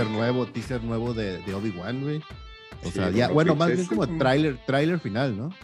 [0.00, 2.22] teaser nuevo, teaser nuevo de, de Obi-Wan, güey.
[2.84, 5.54] O sea, ya, bueno, más bien como tráiler, tráiler final, ¿no?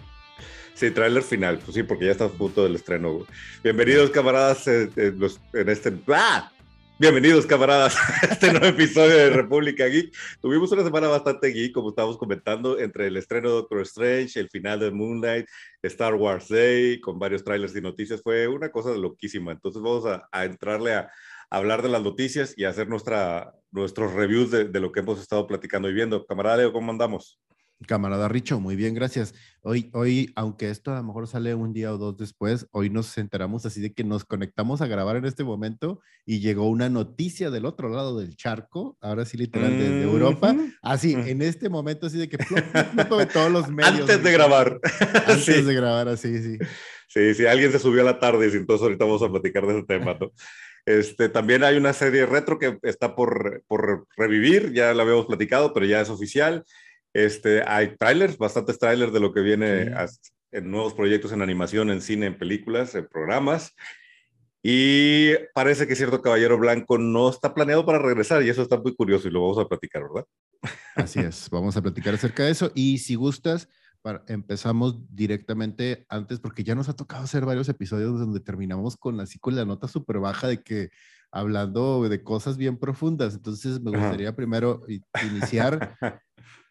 [0.75, 3.13] Sí, tráiler final, pues sí, porque ya está a punto del estreno.
[3.15, 3.27] Güey.
[3.65, 5.93] Bienvenidos, camaradas, en, en este...
[6.09, 6.53] ¡Ah!
[6.99, 10.15] Bienvenidos, camaradas, a este nuevo episodio de República Geek.
[10.41, 14.51] Tuvimos una semana bastante geek, como estábamos comentando, entre el estreno de Doctor Strange, el
[14.51, 15.47] final de Moonlight,
[15.83, 18.23] Star Wars Day, con varios trailers y noticias.
[18.23, 19.53] Fue una cosa loquísima.
[19.53, 21.11] Entonces vamos a, a entrarle a,
[21.51, 25.47] hablar de las noticias y hacer nuestra, nuestros reviews de, de, lo que hemos estado
[25.47, 26.27] platicando y viendo.
[26.27, 27.41] Camarada Leo, ¿cómo andamos?
[27.87, 29.35] Camarada Richo, muy bien, gracias.
[29.61, 33.19] Hoy, hoy, aunque esto a lo mejor sale un día o dos después, hoy nos
[33.19, 37.51] enteramos así de que nos conectamos a grabar en este momento y llegó una noticia
[37.51, 40.11] del otro lado del charco, ahora sí literal desde mm -hmm.
[40.11, 41.29] Europa, así, mm.
[41.29, 44.01] en este momento así de que plop, plop, plop, todos los medios.
[44.01, 44.81] Antes de grabar.
[45.27, 45.63] Antes sí.
[45.63, 46.59] de grabar, así, sí.
[47.09, 49.79] Sí, sí, alguien se subió a la tarde y entonces ahorita vamos a platicar de
[49.79, 50.33] ese tema, ¿no?
[50.87, 55.75] Este, también hay una serie retro que está por, por revivir, ya la habíamos platicado,
[55.75, 56.65] pero ya es oficial.
[57.13, 60.31] Este, hay trailers, bastantes trailers de lo que viene sí.
[60.53, 63.75] en nuevos proyectos en animación, en cine, en películas, en programas.
[64.63, 68.95] Y parece que cierto Caballero Blanco no está planeado para regresar y eso está muy
[68.95, 70.27] curioso y lo vamos a platicar, ¿verdad?
[70.95, 72.71] Así es, vamos a platicar acerca de eso.
[72.75, 73.69] Y si gustas,
[74.07, 79.19] para, empezamos directamente antes, porque ya nos ha tocado hacer varios episodios donde terminamos con
[79.19, 80.91] así con la nota súper baja de que
[81.33, 83.35] hablando de cosas bien profundas.
[83.35, 84.37] Entonces me gustaría Ajá.
[84.37, 84.85] primero
[85.29, 85.97] iniciar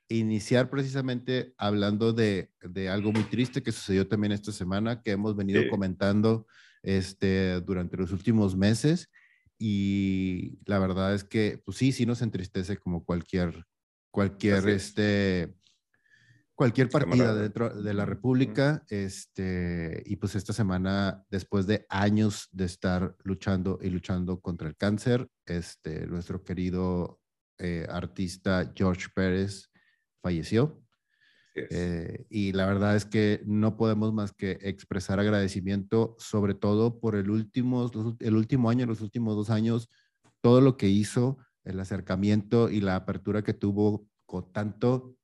[0.08, 5.36] iniciar precisamente hablando de, de, algo muy triste que sucedió también esta semana, que hemos
[5.36, 5.68] venido sí.
[5.68, 6.48] comentando
[6.84, 9.10] este, durante los últimos meses.
[9.58, 13.66] Y la verdad es que, pues sí, sí nos entristece como cualquier,
[14.10, 15.54] cualquier, este,
[16.56, 18.84] cualquier partida dentro de la República.
[18.90, 24.76] Este, y pues esta semana, después de años de estar luchando y luchando contra el
[24.76, 27.20] cáncer, este, nuestro querido
[27.60, 29.70] eh, artista George Pérez
[30.22, 30.82] falleció.
[31.56, 37.16] Eh, y la verdad es que no podemos más que expresar agradecimiento, sobre todo por
[37.16, 37.90] el último,
[38.20, 39.90] el último año, los últimos dos años,
[40.42, 45.16] todo lo que hizo, el acercamiento y la apertura que tuvo con tanto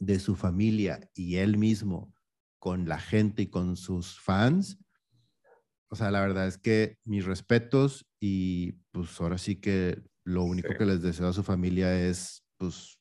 [0.00, 2.12] de su familia y él mismo
[2.58, 4.78] con la gente y con sus fans.
[5.88, 10.72] O sea, la verdad es que mis respetos y pues ahora sí que lo único
[10.72, 10.78] sí.
[10.78, 12.98] que les deseo a su familia es pues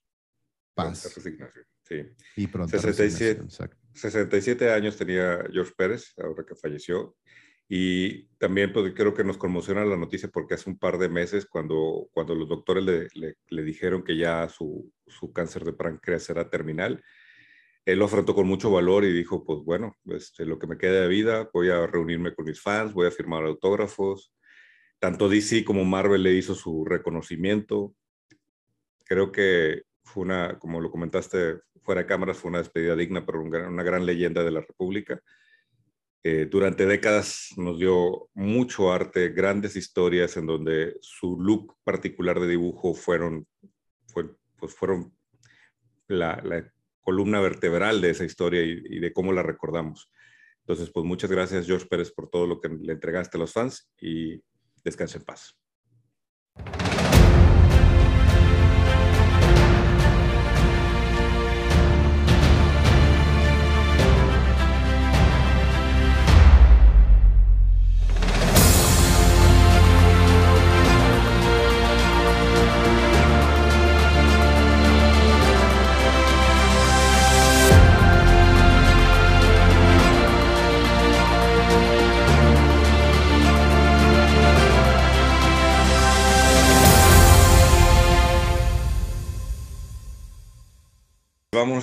[0.75, 1.15] paz.
[1.15, 1.65] Resignación.
[1.83, 1.95] Sí.
[2.35, 2.77] Y pronto.
[2.77, 3.47] 67,
[3.93, 7.17] 67 años tenía George Pérez, ahora que falleció.
[7.71, 11.45] Y también pues, creo que nos conmociona la noticia porque hace un par de meses,
[11.45, 16.27] cuando, cuando los doctores le, le, le dijeron que ya su, su, cáncer de páncreas
[16.31, 17.03] era terminal,
[17.85, 21.01] él lo afrontó con mucho valor y dijo, pues bueno, este, lo que me queda
[21.01, 24.33] de vida, voy a reunirme con mis fans, voy a firmar autógrafos.
[24.97, 27.95] Tanto DC como Marvel le hizo su reconocimiento.
[29.05, 33.55] Creo que fue una, como lo comentaste fuera de cámaras, fue una despedida digna un,
[33.55, 35.21] una gran leyenda de la República.
[36.21, 42.47] Eh, durante décadas nos dio mucho arte, grandes historias en donde su look particular de
[42.47, 43.47] dibujo fueron,
[44.07, 45.13] fue, pues fueron
[46.07, 46.71] la, la,
[47.01, 50.11] columna vertebral de esa historia y, y, de cómo la recordamos.
[50.59, 53.89] Entonces, pues muchas gracias George Pérez por todo lo que le entregaste a los fans
[53.99, 54.39] y
[54.83, 55.57] descanse en paz.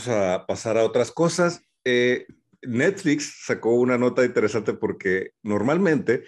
[0.08, 1.62] A pasar a otras cosas.
[1.84, 2.26] Eh,
[2.62, 6.24] Netflix sacó una nota interesante porque normalmente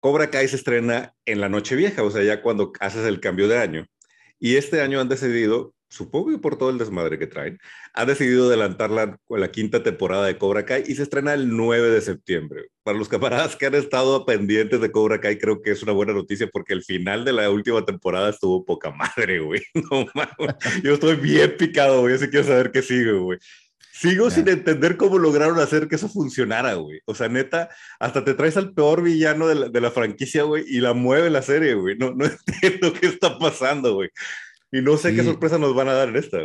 [0.00, 3.48] Cobra Kai se estrena en la noche vieja, o sea, ya cuando haces el cambio
[3.48, 3.86] de año.
[4.38, 7.58] Y este año han decidido, supongo que por todo el desmadre que traen,
[7.92, 11.90] han decidido adelantar la, la quinta temporada de Cobra Kai y se estrena el 9
[11.90, 12.68] de septiembre.
[12.82, 16.14] Para los camaradas que han estado pendientes de Cobra Kai, creo que es una buena
[16.14, 19.60] noticia porque el final de la última temporada estuvo poca madre, güey.
[19.92, 20.06] No,
[20.82, 22.14] Yo estoy bien picado, güey.
[22.14, 23.38] Así quiero saber qué sigue, güey.
[23.92, 24.36] Sigo yeah.
[24.36, 27.00] sin entender cómo lograron hacer que eso funcionara, güey.
[27.04, 27.68] O sea, neta,
[28.00, 31.30] hasta te traes al peor villano de la, de la franquicia, güey, y la mueve
[31.30, 31.96] la serie, güey.
[31.98, 34.08] No, no entiendo qué está pasando, güey.
[34.72, 35.16] Y no sé sí.
[35.16, 36.38] qué sorpresa nos van a dar en esta.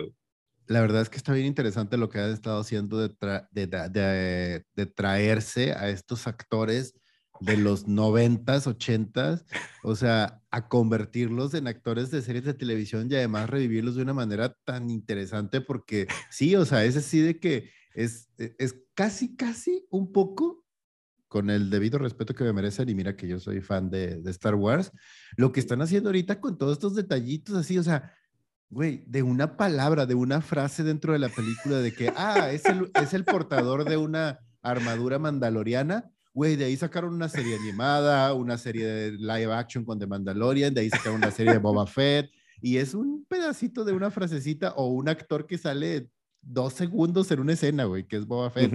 [0.67, 3.67] La verdad es que está bien interesante lo que han estado haciendo de, tra de,
[3.67, 6.93] de, de traerse a estos actores
[7.39, 9.45] de los noventas, ochentas,
[9.83, 14.13] o sea, a convertirlos en actores de series de televisión y además revivirlos de una
[14.13, 19.35] manera tan interesante porque sí, o sea, es así de que es, e, es casi,
[19.35, 20.65] casi un poco
[21.37, 24.31] con el debido respeto que me merecen, y mira que yo soy fan de, de,
[24.31, 24.91] Star Wars,
[25.35, 28.11] lo que están haciendo ahorita con todos estos detallitos así, o sea,
[28.71, 32.65] güey, de una palabra, de una frase dentro de la película de que, ah, es
[32.65, 38.33] el, es el portador de una armadura mandaloriana, güey, de ahí sacaron una serie animada,
[38.33, 41.85] una serie de live action con The Mandalorian, de ahí sacaron una serie de Boba
[41.85, 42.31] Fett,
[42.61, 46.09] y es un pedacito de una frasecita o un actor que sale
[46.47, 48.73] dos segundos en una escena, güey, que es Boba Fett.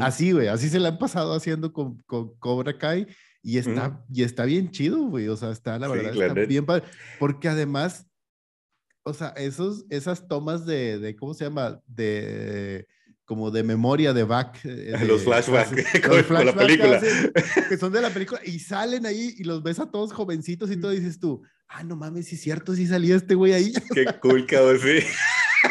[0.00, 3.06] Así, güey, así se la han pasado haciendo con, con Cobra Kai
[3.42, 5.28] y está, y está bien chido, güey.
[5.28, 6.84] O sea, está, la verdad, está bien padre.
[7.18, 8.06] Porque además,
[9.02, 11.80] o sea, esos, esas tomas de, de ¿cómo se llama?
[11.86, 12.86] De
[13.24, 14.60] como de memoria de back.
[14.64, 15.70] Eh, los flashbacks
[16.28, 17.00] con, la película.
[17.68, 20.76] Que, son de la película y salen ahí y los ves a todos jovencitos y
[20.76, 23.72] todo dices tú, ah, no mames, sí es cierto, sí salía este güey ahí.
[23.92, 25.06] Qué cool, cabrón, sí.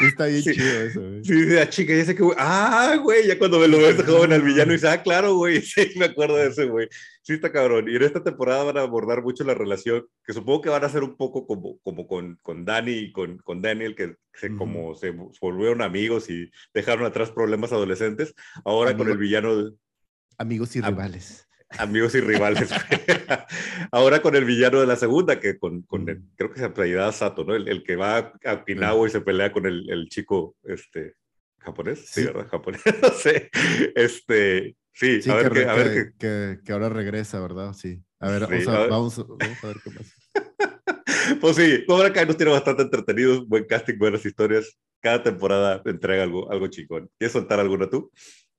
[0.02, 1.24] Está bien chido eso, güey.
[1.24, 4.42] Sí, la chica, ya sé que, ah, güey, ya cuando me lo ves joven al
[4.42, 6.88] villano, y dice, ah, claro, güey, sí, me acuerdo de ese, güey.
[7.22, 7.88] Sí, está cabrón.
[7.88, 10.90] Y en esta temporada van a abordar mucho la relación, que supongo que van a
[10.90, 14.96] ser un poco como, como con, con Dani y con, con Daniel, que se, como
[14.96, 18.34] se volvieron amigos y dejaron atrás problemas adolescentes.
[18.66, 19.72] Ahora con el villano.
[20.38, 22.70] Amigos y rivales amigos y rivales.
[23.92, 27.12] Ahora con el villano de la segunda, que con, con el, creo que se apellida
[27.12, 27.56] Sato, ¿no?
[27.56, 31.16] El, el, que va a Okinawa y se pelea con el, el chico este,
[31.60, 32.06] japonés.
[32.08, 32.48] Sí, ¿verdad?
[32.48, 33.50] Japonés, no sé.
[33.96, 37.74] Este, sí, a ver, que, a ver que, que, ahora regresa, ¿verdad?
[37.74, 38.02] Sí.
[38.20, 40.14] A ver, vamos, a, vamos, vamos, a ver qué pasa.
[41.42, 44.78] pues sí, Cobra Kai nos tiene bastante entretenidos, buen casting, buenas historias.
[45.02, 47.10] Cada temporada entrega algo, algo chingón.
[47.18, 48.10] ¿Quieres soltar alguna tú?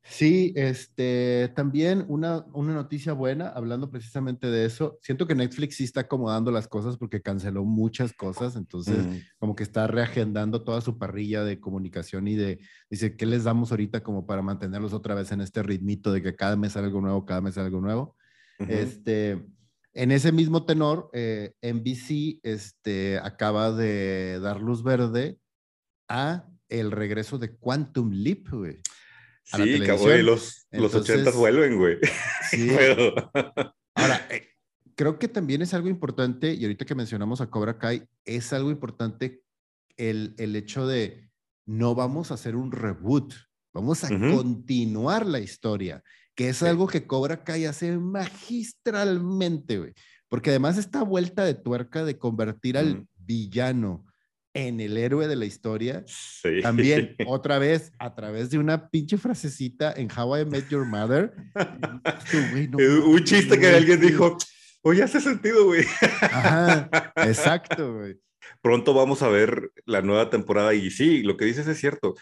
[0.06, 4.98] Sí, este, también una, una noticia buena, hablando precisamente de eso.
[5.00, 9.16] Siento que Netflix sí está acomodando las cosas porque canceló muchas cosas, entonces mm.
[9.38, 12.60] como que está reagendando toda su parrilla de comunicación y de,
[12.90, 16.36] dice, ¿qué les damos ahorita como para mantenerlos otra vez en este ritmito de que
[16.36, 18.14] cada mes algo nuevo, cada mes algo nuevo?
[18.58, 19.42] Este,
[19.94, 25.38] en ese mismo tenor, eh, NBC este, acaba de dar luz verde
[26.08, 28.80] a el regreso de Quantum Leap, güey.
[29.44, 31.98] Sí, cabrón, los, los 80 vuelven, güey.
[32.50, 32.70] Sí.
[33.94, 34.48] Ahora, eh,
[34.94, 38.70] creo que también es algo importante, y ahorita que mencionamos a Cobra Kai, es algo
[38.70, 39.42] importante
[39.96, 41.30] el, el hecho de
[41.66, 43.34] no vamos a hacer un reboot,
[43.72, 46.02] vamos a continuar la historia,
[46.34, 49.92] que es algo que Cobra Kai hace magistralmente, güey.
[50.28, 54.04] Porque además esta vuelta de tuerca de convertir al villano
[54.54, 56.04] en el héroe de la historia.
[56.62, 61.34] También, otra vez, a través de una pinche frasecita en How I Met Your Mother.
[62.72, 64.38] un chiste que alguien dijo,
[64.82, 65.84] oye, hace sentido, güey.
[66.22, 68.16] Ajá, exacto, güey.
[68.62, 72.14] Pronto vamos a ver la nueva temporada y sí, lo que dices es cierto.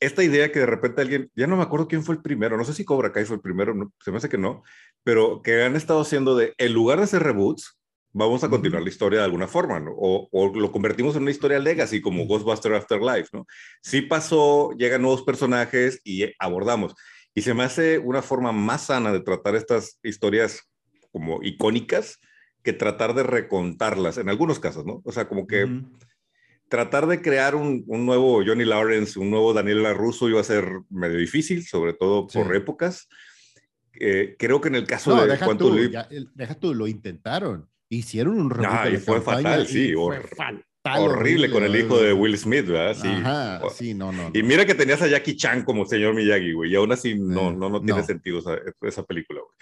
[0.00, 2.64] Esta idea que de repente alguien, ya no me acuerdo quién fue el primero, no
[2.64, 4.64] sé si Cobra Kai fue el primero, se me hace que no,
[5.04, 7.77] pero que han estado haciendo de, en lugar de hacer reboots,
[8.12, 9.92] vamos a continuar la historia de alguna forma, ¿no?
[9.96, 13.46] O, o, lo convertimos en una historia legacy como Ghostbuster Afterlife, ¿no?
[13.82, 16.94] Sí pasó, llegan nuevos personajes y abordamos.
[17.34, 20.68] Y se me hace una forma más sana de tratar estas historias
[21.12, 22.18] como icónicas
[22.62, 25.00] que tratar de recontarlas, en algunos casos, ¿no?
[25.04, 25.82] O sea, como que
[26.68, 30.68] tratar de crear un, un, nuevo Johnny Lawrence, un nuevo Daniel LaRusso iba a ser
[30.90, 33.08] medio difícil, sobre todo por épocas.
[34.00, 35.74] Eh, creo que en el caso de deja tú,
[36.34, 38.92] deja tú, lo intentaron hicieron un reboot.
[38.92, 39.92] y fue fatal, sí.
[39.94, 40.64] Fue fatal,
[40.98, 42.94] horrible, con el hijo de Will Smith, ¿verdad?
[42.94, 43.08] Sí.
[43.08, 46.72] Ajá, sí, no, no, Y mira que tenías a Jackie Chan como señor Miyagi, güey,
[46.72, 49.54] y aún así no, eh, no, no tiene sentido esa, esa película, güey.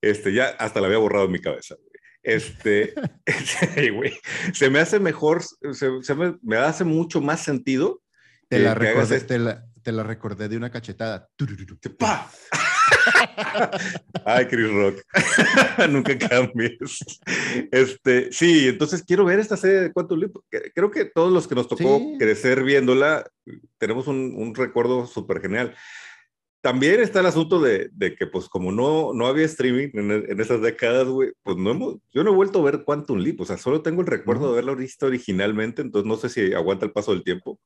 [0.00, 1.92] Este, ya hasta la había borrado en mi cabeza, güey.
[2.22, 2.94] Este,
[3.94, 4.12] güey,
[4.52, 8.00] se me hace mejor, se, se me, me, hace mucho más sentido.
[8.48, 11.28] Te la, recordé, te, la, te la recordé de una cachetada.
[11.98, 12.30] ¡Pah!
[14.24, 15.02] Ay, Chris Rock.
[15.90, 16.98] Nunca cambies.
[17.70, 20.32] Este, sí, entonces quiero ver esta serie de Quantum Leap.
[20.74, 23.26] Creo que todos los que nos tocó crecer viéndola,
[23.78, 25.74] tenemos un, un recuerdo súper genial.
[26.62, 30.40] También está el asunto de, de, que, pues, como no, no había streaming en, en
[30.40, 33.44] esas décadas, güey, pues no hemos, yo no he vuelto a ver Quantum Leap, o
[33.44, 36.92] sea, solo tengo el recuerdo de haberla visto originalmente, entonces no sé si aguanta el
[36.92, 37.58] paso del tiempo.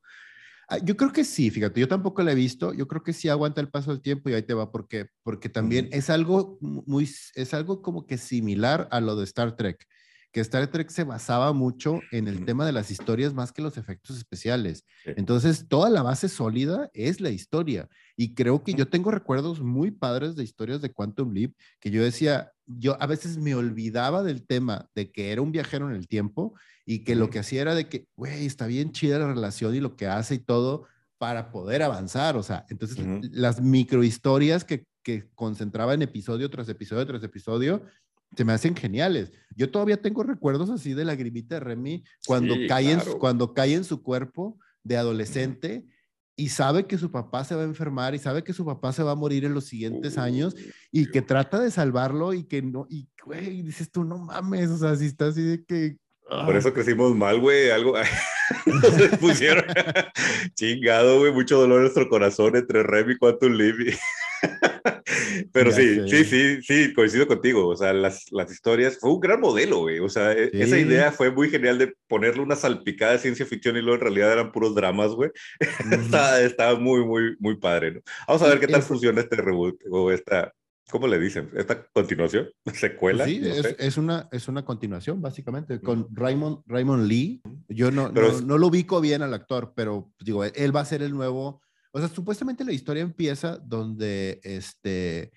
[0.69, 3.29] Ah, yo creo que sí, fíjate, yo tampoco la he visto, yo creo que sí
[3.29, 5.07] aguanta el paso del tiempo y ahí te va, ¿por qué?
[5.23, 9.85] Porque también es algo muy, es algo como que similar a lo de Star Trek,
[10.33, 13.77] que Star Trek se basaba mucho en el tema de las historias más que los
[13.77, 14.83] efectos especiales.
[15.05, 17.87] Entonces, toda la base sólida es la historia
[18.19, 22.03] Y creo que yo tengo recuerdos muy padres de historias de Quantum Leap, que yo
[22.03, 26.07] decía, yo a veces me olvidaba del tema de que era un viajero en el
[26.07, 29.75] tiempo y que lo que hacía era de que, güey, está bien chida la relación
[29.75, 30.87] y lo que hace y todo
[31.19, 32.37] para poder avanzar.
[32.37, 32.97] O sea, entonces
[33.31, 37.83] las microhistorias que, que concentraba en episodio tras episodio tras episodio,
[38.35, 39.31] se me hacen geniales.
[39.55, 43.75] Yo todavía tengo recuerdos así de la grimita de Remy cuando, cae, en, cuando cae
[43.75, 45.85] en su cuerpo de adolescente
[46.39, 49.01] y sabe que su papá se va a enfermar y sabe que su papá se
[49.01, 50.55] va a morir en los siguientes años
[50.91, 54.77] y que trata de salvarlo y que no, y güey, dices tú, no mames, o
[54.77, 55.97] sea, si está así de que...
[56.29, 57.93] Por eso crecimos mal, güey, algo...
[58.65, 59.65] Nos pusieron
[60.55, 63.75] chingado, güey, mucho dolor en nuestro corazón entre Remy y Quantum Leap.
[65.51, 67.67] Pero sí, sí, sí, sí, coincido contigo.
[67.67, 69.99] O sea, las, las historias, fue un gran modelo, güey.
[69.99, 73.77] O sea, e, esa idea fue muy genial de ponerle una salpicada de ciencia ficción
[73.77, 75.31] y luego en realidad eran puros dramas, güey.
[76.41, 78.01] estaba, muy, muy, muy padre, ¿no?
[78.27, 80.53] Vamos a ver qué tal funciona este reboot o esta,
[80.89, 81.49] ¿cómo le dicen?
[81.53, 82.49] ¿Esta continuación?
[82.73, 83.25] ¿Secuela?
[83.25, 87.41] sí, es, una, es una continuación, básicamente, con Raymond, Raymond Lee.
[87.69, 91.01] Yo no, no, no, lo ubico bien al actor, pero digo, él va a ser
[91.01, 91.61] el nuevo
[91.97, 95.31] o sea, supuestamente la historia empieza donde este,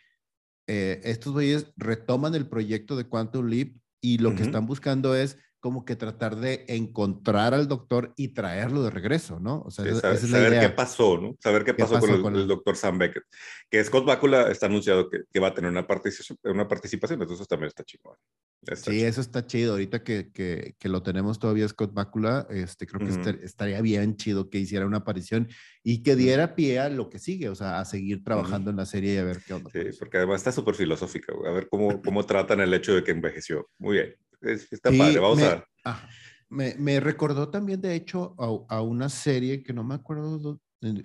[0.66, 5.38] eh, estos güeyes retoman el proyecto de Quantum Leap y lo que están buscando es
[5.60, 9.62] como que tratar de encontrar al doctor y traerlo de regreso, ¿no?
[9.66, 11.36] O sea, saber, qué pasó, ¿no?
[11.38, 13.24] Saber qué, pasó, con, el, doctor Sam Beckett.
[13.68, 17.46] Que Scott Bakula está anunciado que, que, va a tener una participación, una participación, entonces
[17.46, 18.16] también está chingón.
[18.74, 19.72] sí, eso está chido.
[19.72, 24.48] Ahorita que, que, que, lo tenemos todavía Scott Bakula, este, creo que estaría bien chido
[24.48, 25.46] que hiciera una aparición
[25.84, 28.86] y que diera pie a lo que sigue, o sea, a seguir trabajando en la
[28.86, 29.70] serie y a ver qué onda.
[29.70, 33.10] Sí, porque además está súper filosófica, a ver cómo, cómo tratan el hecho de que
[33.10, 33.68] envejeció.
[33.78, 36.08] Muy bien está padre, vamos me, a ah,
[36.48, 40.60] me, me, recordó también, de hecho, a, a, una serie que no me acuerdo,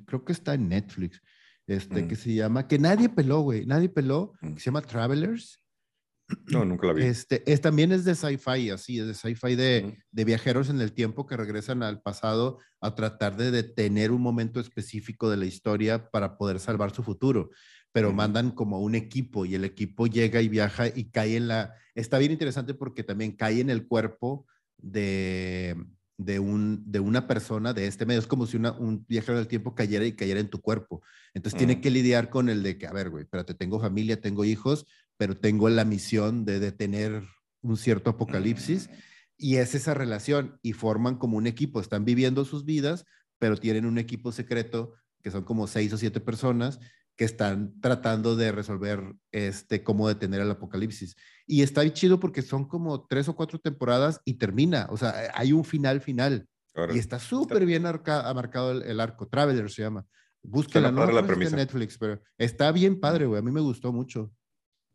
[0.06, 1.22] creo que está en Netflix,
[1.68, 2.08] este, mm.
[2.08, 4.54] que se llama, que nadie peló, güey, nadie peló, mm.
[4.54, 5.62] que se llama Travelers.
[6.48, 7.04] No, nunca la vi.
[7.04, 10.02] Este, es, también es de sci-fi, así, es de sci-fi de, mm.
[10.12, 14.60] de, viajeros en el tiempo que regresan al pasado a tratar de detener un momento
[14.60, 17.52] específico de la historia para poder salvar su futuro
[17.96, 21.76] pero mandan como un equipo y el equipo llega y viaja y cae en la...
[21.94, 24.46] Está bien interesante porque también cae en el cuerpo
[24.78, 25.78] de,
[26.18, 28.20] de, un, de una persona de este medio.
[28.20, 31.04] Es como si una, un viajero del tiempo cayera y cayera en tu cuerpo.
[31.34, 31.82] Entonces tiene mm.
[31.82, 34.86] que lidiar con el de que, a ver, güey, espérate, tengo familia, tengo hijos,
[35.16, 37.24] pero tengo la misión de detener
[37.62, 38.90] un cierto apocalipsis.
[38.90, 38.94] Mm.
[39.38, 41.80] Y es esa relación y forman como un equipo.
[41.80, 43.06] Están viviendo sus vidas,
[43.40, 46.82] pero tienen un equipo secreto que son como seis o siete personas
[47.16, 51.16] que están tratando de resolver este, cómo detener el apocalipsis.
[51.48, 55.54] Y está chido porque son como tres o cuatro temporadas y termina, o sea, hay
[55.54, 56.48] un final final.
[56.94, 59.28] y está súper bien marcado el, arco.
[59.28, 60.06] Traveler se llama.
[60.44, 63.40] Búsquela, no la en Netflix, pero está bien padre, güey.
[63.40, 64.32] A mí me gustó mucho.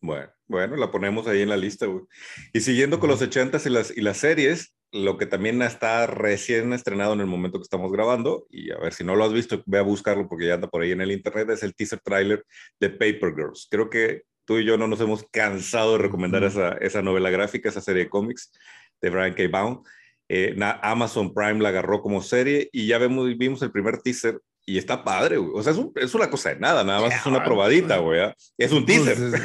[0.02, 2.04] Bueno, bueno, la ponemos ahí en la lista, güey.
[2.52, 6.72] Y siguiendo con los ochentas y las, y las series, lo que también está recién
[6.72, 9.62] estrenado en el momento que estamos grabando, y a ver si no lo has visto,
[9.66, 12.44] ve a buscarlo porque ya anda por ahí en el internet, es el teaser trailer
[12.80, 13.68] de Paper Girls.
[13.70, 17.68] Creo que tú y yo no nos hemos cansado de recomendar esa, esa, novela gráfica,
[17.68, 18.52] esa serie de cómics
[19.00, 19.44] de Brian K.
[19.48, 19.80] Vaughan.
[20.28, 24.78] Eh, Amazon Prime la agarró como serie y ya vemos, vimos el primer teaser y
[24.78, 25.52] está padre, güey.
[25.54, 28.20] O sea, es, es, una cosa de nada, nada más es una probadita, güey.
[28.20, 28.34] ¿ah?
[28.56, 29.40] Es un pues, teaser.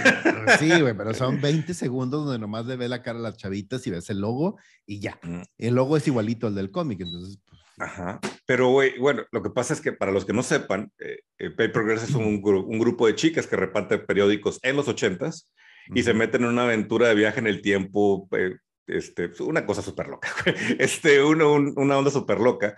[0.60, 3.86] sí, güey, pero son 20 segundos donde nomás le ve la cara a las chavitas
[3.88, 5.20] y ves el logo y ya.
[5.24, 5.42] Mm.
[5.58, 7.40] El logo es igualito al del cómic, entonces.
[7.46, 8.20] Pues, Ajá.
[8.46, 11.50] Pero, güey, bueno, lo que pasa es que para los que no sepan, eh, eh
[11.50, 15.52] Paper Girls es un, un, grupo de chicas que reparten periódicos en los ochentas
[15.94, 18.56] y se meten en una aventura de viaje en el tiempo, eh,
[18.88, 20.30] este, una cosa súper loca,
[20.80, 22.76] este, uno, una onda súper loca.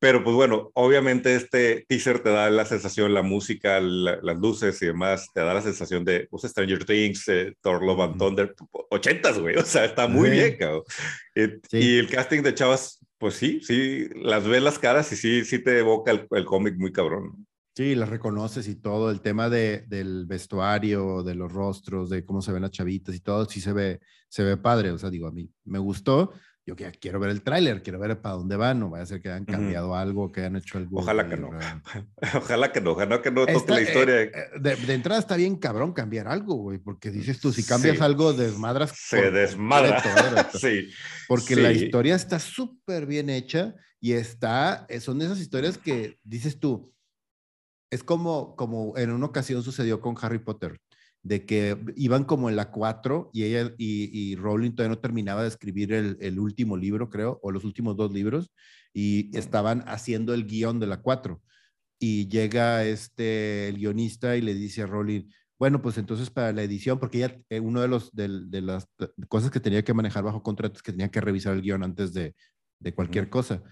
[0.00, 4.86] Pero pues bueno, obviamente este teaser te da la sensación, la música, las luces y
[4.86, 8.54] demás, te da la sensación de pues, Stranger Things, eh, Thor Love and Thunder,
[8.90, 10.84] ochentas, güey, o sea, está muy bien, cabrón.
[11.72, 15.58] Y el casting de chavas, pues sí, sí, las ves las caras y sí, sí
[15.58, 17.46] te evoca el, el cómic muy cabrón.
[17.78, 22.42] Sí, las reconoces y todo, el tema de, del vestuario, de los rostros, de cómo
[22.42, 25.28] se ven las chavitas y todo, sí se ve, se ve padre, o sea, digo,
[25.28, 26.32] a mí me gustó,
[26.68, 29.30] yo quiero ver el tráiler, quiero ver para dónde van, no vaya a ser que
[29.30, 31.00] hayan cambiado algo, que hayan hecho algo.
[31.00, 31.50] Ojalá que no.
[32.34, 34.22] ojalá que no, ojalá que no toque la historia.
[34.22, 38.02] Eh, eh, de, entrada está bien cabrón cambiar algo, güey, porque dices tú, si cambias
[38.02, 38.92] algo, desmadras.
[38.94, 40.50] Se desmadra.
[40.52, 40.90] sí.
[41.26, 46.60] Porque la historia está súper bien hecha y está, eh, son esas historias que dices
[46.60, 46.92] tú,
[47.90, 50.78] es como, como en una ocasión sucedió con Harry Potter
[51.22, 55.48] de que iban como en la 4 y ella y, Rowling todavía no terminaba de
[55.48, 58.52] escribir el, último libro, creo, o los últimos dos libros,
[58.92, 61.40] y estaban haciendo el guion de la 4.
[62.00, 66.62] y llega este, el guionista y le dice a Rowling, bueno, pues entonces para la
[66.62, 68.86] edición, porque ella, eh, uno de, los, de, de, las
[69.28, 72.12] cosas que tenía que manejar bajo contrato es que tenía que revisar el guion antes
[72.12, 72.34] de,
[72.80, 73.62] de cualquier cosa.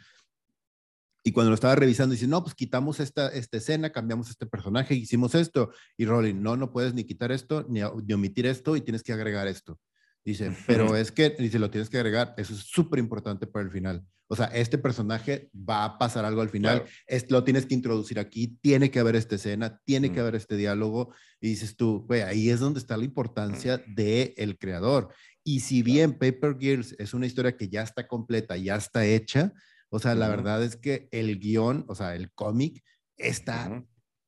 [1.27, 4.95] Y cuando lo estaba revisando, dice, no, pues quitamos esta, esta escena, cambiamos este personaje,
[4.95, 5.73] hicimos esto.
[5.97, 9.13] Y Rowling, no, no puedes ni quitar esto, ni, ni omitir esto, y tienes que
[9.13, 9.77] agregar esto.
[10.25, 13.73] Dice, pero es que, dice, lo tienes que agregar, eso es súper importante para el
[13.73, 14.05] final.
[14.29, 18.21] O sea, este personaje va a pasar algo al final, es, lo tienes que introducir
[18.21, 22.23] aquí, tiene que haber esta escena, tiene que haber este diálogo, y dices tú, güey,
[22.23, 25.09] ahí es donde está la importancia del el creador.
[25.43, 29.53] Y si bien Paper Girls es una historia que ya está completa, ya está hecha,
[29.97, 32.85] o sea, la verdad es que el guion, o sea, el cómic
[33.17, 33.83] está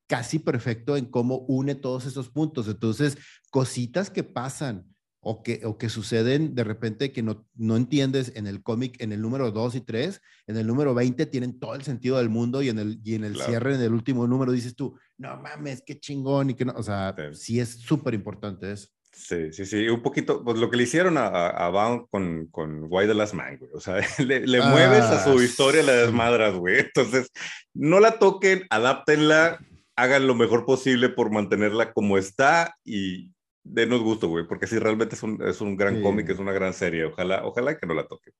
[0.06, 2.66] casi perfecto en cómo une todos esos puntos.
[2.68, 3.18] Entonces,
[3.50, 4.86] cositas que pasan
[5.20, 9.12] o que, o que suceden de repente que no, no entiendes en el cómic, en
[9.12, 12.62] el número 2 y 3, en el número 20 tienen todo el sentido del mundo
[12.62, 15.82] y en el, y en el cierre, en el último número, dices tú, no mames,
[15.84, 18.88] qué chingón y que no, o sea, sí, es súper importante eso.
[19.12, 22.86] Sí, sí, sí, un poquito, pues lo que le hicieron a, a, Bound con, con
[22.88, 25.92] Why the Last Man, güey, o sea, le, le mueves a su ah, historia, la
[25.92, 27.30] desmadras, güey, entonces,
[27.74, 29.58] no la toquen, adáptenla,
[29.96, 33.30] hagan lo mejor posible por mantenerla como está y,
[33.72, 36.72] denos gusto, güey, porque sí, realmente es un, es un gran cómic, es una gran
[36.72, 37.04] serie.
[37.04, 38.32] Ojalá, ojalá que no la toque.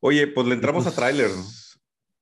[0.00, 1.80] Oye, pues le entramos a pues, trailers.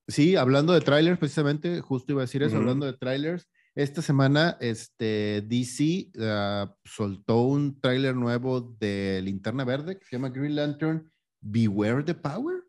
[0.09, 3.49] Sí, hablando de trailers, precisamente, justo iba a decir eso, hablando de trailers.
[3.75, 10.29] Esta semana, este, DC ah, soltó un trailer nuevo de Linterna Verde que se llama
[10.29, 11.11] Green Lantern
[11.41, 12.64] Beware the Power.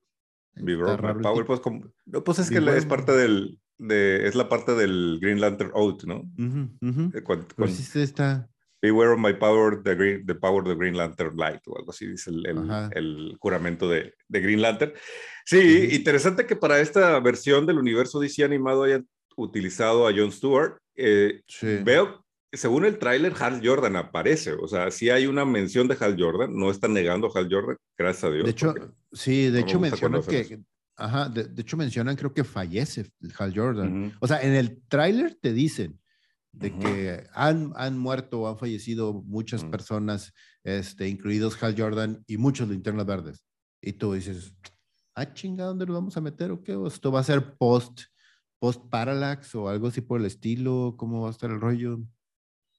[0.55, 1.91] Beware the Power, pues, como,
[2.24, 6.22] pues es que es parte del, de, es la parte del Green Lantern Out, ¿no?
[6.38, 7.12] Uh
[7.55, 8.50] Pues sí está,
[8.83, 11.91] Beware of my power, the, green, the power of the Green Lantern Light, o algo
[11.91, 12.45] así dice el,
[12.91, 14.91] el, juramento de, de, Green Lantern.
[15.45, 19.07] Sí, interesante que para esta versión del universo DC animado hayan
[19.38, 20.79] utilizado a Jon Stewart.
[20.95, 21.41] Eh,
[21.83, 26.15] veo, según el tráiler, Hal Jordan aparece, o sea, sí hay una mención de Hal
[26.17, 28.45] Jordan, no están negando a Hal Jordan, gracias a Dios.
[28.45, 28.73] De hecho,
[29.12, 30.60] sí, de hecho mencionan que,
[30.95, 34.15] ajá, de, hecho mencionan creo que fallece Hal Jordan.
[34.19, 35.99] O sea, en el tráiler te dicen,
[36.53, 42.38] de que han, han muerto o han fallecido muchas personas, este, incluidos Hal Jordan y
[42.38, 43.43] muchos linternas verdes.
[43.82, 44.53] Y tú dices,
[45.15, 46.77] ah, chinga, ¿dónde lo vamos a meter o qué?
[46.88, 48.03] esto va a ser post,
[48.63, 50.95] post parallax o algo así por el estilo?
[50.95, 51.99] ¿Cómo va a estar el rollo?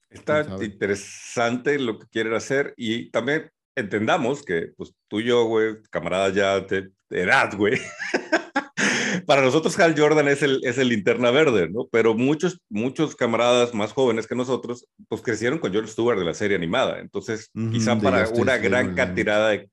[0.08, 5.82] Está interesante lo que quieren hacer y también entendamos que, pues tú y yo, güey,
[5.90, 7.78] camaradas ya de edad, güey.
[9.26, 11.86] para nosotros Hal Jordan es el, es el linterna verde, ¿no?
[11.92, 16.32] Pero muchos, muchos camaradas más jóvenes que nosotros, pues crecieron con George Stewart de la
[16.32, 16.98] serie animada.
[16.98, 19.68] Entonces, quizá para una gran cantidad de,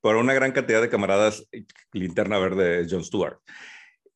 [0.00, 1.46] para una gran cantidad de camaradas,
[1.92, 3.40] linterna verde es John Stewart.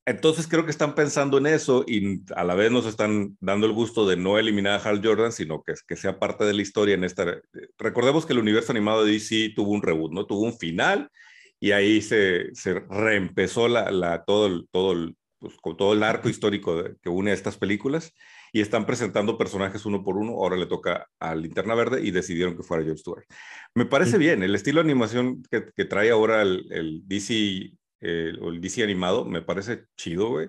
[0.06, 3.72] Entonces creo que están pensando en eso y a la vez nos están dando el
[3.72, 6.94] gusto de no eliminar a Hal Jordan, sino que, que sea parte de la historia
[6.94, 7.40] en esta...
[7.78, 10.26] Recordemos que el universo animado de DC tuvo un reboot, ¿no?
[10.26, 11.10] Tuvo un final
[11.58, 16.28] y ahí se, se reempezó la, la, todo, el, todo, el, pues, todo el arco
[16.28, 18.12] histórico que une a estas películas
[18.52, 20.32] y están presentando personajes uno por uno.
[20.32, 23.24] Ahora le toca a Linterna Verde y decidieron que fuera Joe Stewart.
[23.74, 27.72] Me parece bien, el estilo de animación que, que trae ahora el, el DC
[28.04, 30.48] el, el DC animado me parece chido, güey.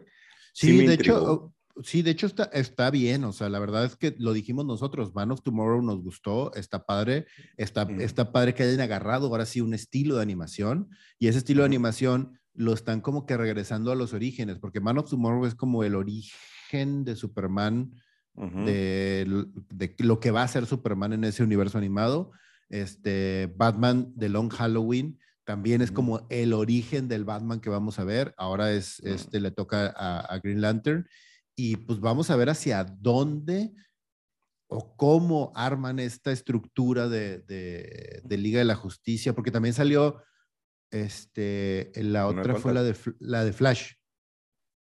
[0.54, 3.98] Sí, sí de hecho, Sí, de hecho está, está bien, o sea, la verdad es
[3.98, 7.26] que lo dijimos nosotros, Man of Tomorrow nos gustó, está padre,
[7.58, 10.88] está, está padre que hayan agarrado ahora sí un estilo de animación
[11.20, 14.98] y ese estilo de animación lo están como que regresando a los orígenes, porque Man
[15.00, 17.92] of Tomorrow es como el origen de Superman,
[18.34, 22.32] de, de, lo que va a ser Superman en ese universo animado.
[22.70, 28.04] Este, Batman de Long Halloween también es como el origen del Batman que vamos a
[28.04, 31.08] ver, ahora es, este, le toca a, a Green Lantern
[31.56, 33.74] y pues vamos a ver hacia dónde
[34.68, 40.24] o cómo arman esta estructura de, de, Liga de la Justicia, porque también salió,
[40.92, 43.94] este, la otra fue la de, la de Flash.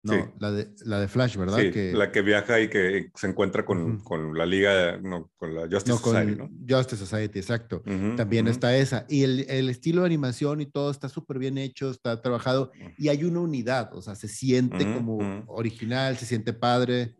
[0.03, 1.57] No, la, de, la de Flash, ¿verdad?
[1.57, 5.55] Sí, que, la que viaja y que se encuentra con, con la Liga, no, con
[5.55, 6.49] la Justice Society, ¿no?
[6.67, 7.83] Justice Society, exacto.
[8.15, 9.05] También está esa.
[9.09, 13.09] Y el, el, estilo de animación y todo está súper bien hecho, está trabajado y
[13.09, 17.15] hay una unidad, o sea, se siente como original, se siente padre.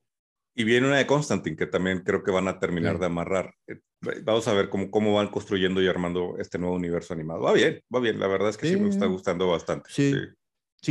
[0.56, 3.54] Y viene una de Constantine, que también creo que van a terminar de amarrar.
[3.68, 3.80] Eh,
[4.24, 7.42] vamos a ver cómo, cómo van construyendo y armando este nuevo universo animado.
[7.42, 8.20] Va bien, va bien.
[8.20, 9.90] La verdad es que sí, me está gustando bastante.
[9.92, 10.14] sí.
[10.14, 10.20] Sí,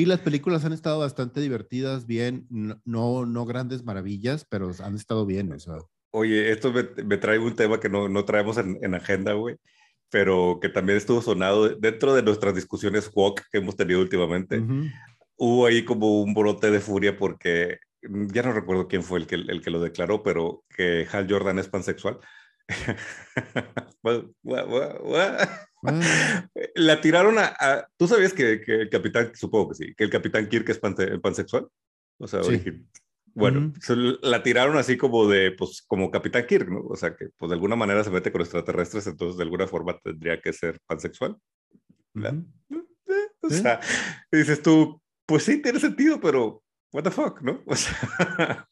[0.05, 5.53] las películas han estado bastante divertidas, bien, no, no grandes maravillas, pero han estado bien,
[5.53, 5.77] o sea.
[6.11, 9.57] Oye, esto me, me trae un tema que no, no traemos en, en agenda, güey,
[10.11, 14.63] pero que también estuvo sonado dentro de nuestras discusiones walk que hemos tenido últimamente.
[15.37, 19.35] Hubo ahí como un brote de furia porque ya no recuerdo quién fue el que,
[19.35, 22.19] el que lo declaró, pero que Hal Jordan es pansexual.
[26.75, 30.49] La tiraron a, ¿Tú sabías que, que, el capitán, supongo que sí, que el capitán
[30.49, 31.69] Kirk es pansexual?
[32.19, 32.41] O sea,
[33.37, 33.75] bueno,
[34.23, 36.81] la tiraron así como de, pues, como Capitán Kirk, ¿no?
[36.81, 39.99] O sea, que pues de alguna manera se mete con extraterrestres, entonces de alguna forma
[39.99, 41.37] tendría que ser pansexual.
[43.43, 43.79] O sea,
[44.33, 47.63] dices tú, pues sí, tiene sentido, pero what the fuck, ¿no?
[47.67, 48.67] O sea,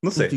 [0.00, 0.30] no sé.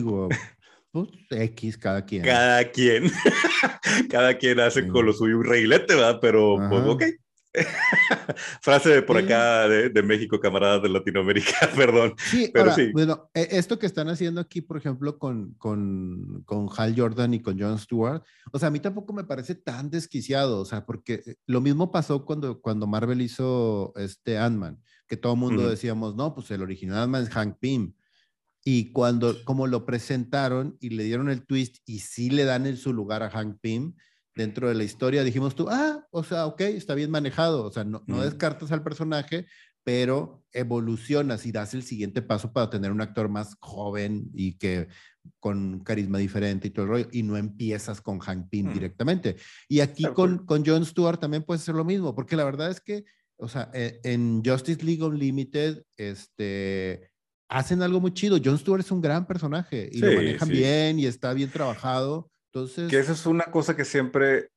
[1.06, 2.24] Pues, X, cada quien.
[2.24, 3.12] Cada quien.
[4.10, 6.20] cada quien hace con lo suyo un reguilete, ¿verdad?
[6.22, 7.04] Pero, pues, ok.
[8.62, 12.14] Frase por acá de, México, camaradas de Latinoamérica, perdón.
[12.18, 12.92] Sí, pero sí.
[12.94, 17.42] Bueno, e, esto que están haciendo aquí, por ejemplo, con, con, con, Hal Jordan y
[17.42, 21.24] con Jon Stewart, o sea, a mí tampoco me parece tan desquiciado, o sea, porque
[21.26, 26.16] eh, lo mismo pasó cuando, cuando Marvel hizo este Ant-Man, que todo el mundo decíamos,
[26.16, 27.94] no, pues el original Ant-Man es Hank Pym.
[28.70, 32.76] Y cuando, como lo presentaron y le dieron el twist y sí le dan en
[32.76, 33.94] su lugar a Hank Pym,
[34.36, 37.86] dentro de la historia dijimos tú, ah, o sea, ok, está bien manejado, o sea,
[37.86, 39.46] no, no descartas al personaje,
[39.86, 44.90] pero evolucionas y das el siguiente paso para tener un actor más joven y que
[45.40, 49.38] con carisma diferente y todo el rollo, y no empiezas con Hank Pym directamente.
[49.70, 52.82] Y aquí con, con Jon Stewart también puede ser lo mismo, porque la verdad es
[52.82, 53.06] que,
[53.38, 57.12] o sea, e, en Justice League Unlimited, este,
[57.50, 58.38] hacen algo muy chido.
[58.44, 62.30] Jon Stewart es un gran personaje y lo manejan bien y está bien trabajado.
[62.54, 62.90] Entonces...
[62.90, 64.50] Que eso es una cosa que siempre,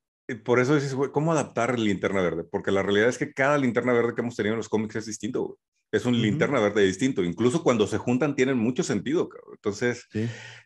[0.45, 2.45] por eso dices, ¿cómo adaptar linterna verde?
[2.45, 5.07] Porque la realidad es que cada linterna verde que hemos tenido en los cómics es
[5.07, 5.59] distinto,
[5.93, 7.23] Es un linterna verde distinto.
[7.23, 9.29] Incluso cuando se juntan tienen mucho sentido.
[9.53, 10.07] Entonces,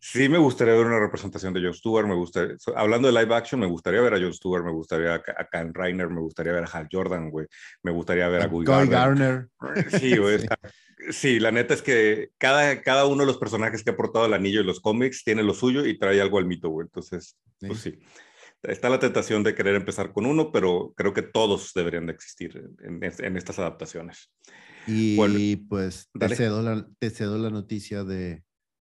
[0.01, 0.29] sí.
[0.29, 2.07] me gustaría ver una representación de Jon Stewart.
[2.07, 5.17] Me gustaría, hablando de live action, me gustaría ver a Jon Stewart, me gustaría a,
[5.17, 7.47] a Reiner, me gustaría ver a Hal Jordan, güey.
[7.83, 9.49] Me gustaría ver a, Guy Garner.
[9.99, 10.39] Sí, güey.
[10.41, 10.47] sí.
[11.11, 14.35] Sí, la neta es que cada, cada uno de los personajes que ha aportado el
[14.35, 16.87] anillo en los cómics tiene lo suyo y trae algo al mito, güey.
[16.87, 17.99] Entonces, pues sí.
[18.63, 22.65] Está la tentación de querer empezar con uno, pero creo que todos deberían de existir
[22.83, 24.31] en, estas adaptaciones.
[24.87, 28.43] Y pues te cedo, la, te cedo, la, noticia de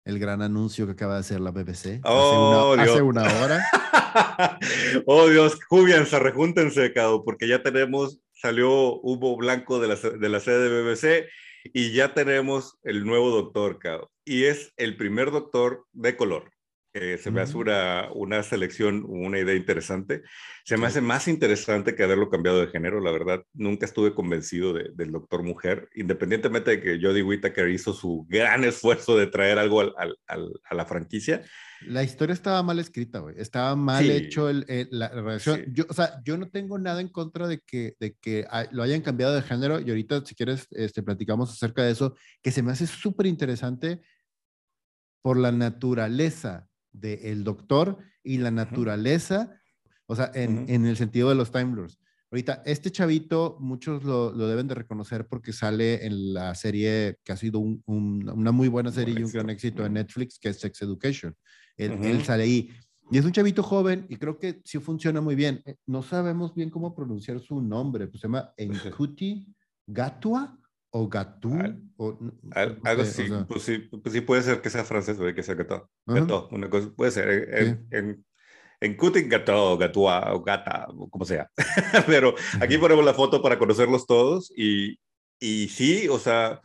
[0.05, 3.65] el gran anuncio que acaba de hacer la BBC oh, hace, una, hora.
[5.07, 10.41] oh Dios, júbiense, rejúntense, Cado, porque ya tenemos, salió humo blanco de la, de la
[10.41, 11.29] sede de BBC
[11.73, 14.11] y ya tenemos el nuevo doctor, Cao.
[14.25, 16.54] Y es el primer doctor de color.
[16.95, 20.23] Se me hace una, una, selección, una idea interesante.
[20.65, 23.43] Se me hace más interesante que haberlo cambiado de género, la verdad.
[23.53, 29.17] Nunca estuve convencido del doctor mujer, independientemente de que Jodie Whittaker hizo su gran esfuerzo
[29.17, 31.43] de traer algo al, al, a la franquicia.
[31.85, 33.35] La historia estaba mal escrita, güey.
[33.39, 35.65] Estaba mal hecho el, la relación.
[35.73, 39.03] Yo, o sea, yo no tengo nada en contra de que, de que lo hayan
[39.03, 42.71] cambiado de género y ahorita, si quieres, este, platicamos acerca de eso, que se me
[42.71, 44.01] hace súper interesante
[45.23, 49.61] por la naturaleza del doctor y la naturaleza,
[50.07, 51.99] o sea, en, en, el sentido de los Time Lords.
[52.31, 57.33] Ahorita, este chavito, muchos lo, lo, deben de reconocer porque sale en la serie que
[57.33, 60.59] ha sido un, una muy buena serie y un gran éxito en Netflix, que es
[60.59, 61.37] Sex Education.
[61.77, 62.71] Él, sale ahí.
[63.11, 65.63] Y es un chavito joven y creo que sí funciona muy bien.
[65.65, 69.47] Eh, no sabemos bien cómo pronunciar su nombre, pues se llama Enkuti
[69.87, 70.59] Gatua
[70.97, 71.51] o Gatu.
[71.97, 72.19] O,
[72.53, 75.91] algo así, pues, sí, pues, sí, puede ser que sea francés o que sea Gato.
[76.07, 77.49] Gato, una cosa, puede ser.
[77.53, 78.25] En, en,
[78.81, 81.51] en Kutin Gato, Gatua o Gata, o como sea.
[82.07, 85.01] Pero aquí ponemos la foto para conocerlos todos y,
[85.41, 86.61] y sí, o sea,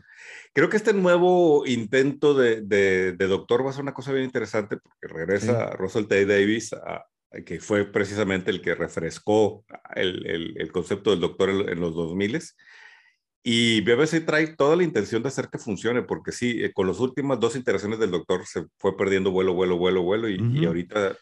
[0.52, 4.78] Creo que este nuevo intento de, de, Doctor va a ser una cosa bien interesante
[4.78, 6.26] porque regresa Russell T.
[6.26, 6.72] Davis,
[7.46, 9.64] que fue precisamente el que refrescó
[9.96, 10.26] el,
[10.58, 12.42] el, concepto del Doctor en, los 2000
[13.44, 17.00] y BBC trae toda la intención de hacer que funcione, porque sí, eh, con las
[17.00, 21.16] últimas dos iteraciones del Doctor se fue perdiendo vuelo, vuelo, vuelo, vuelo, y, y ahorita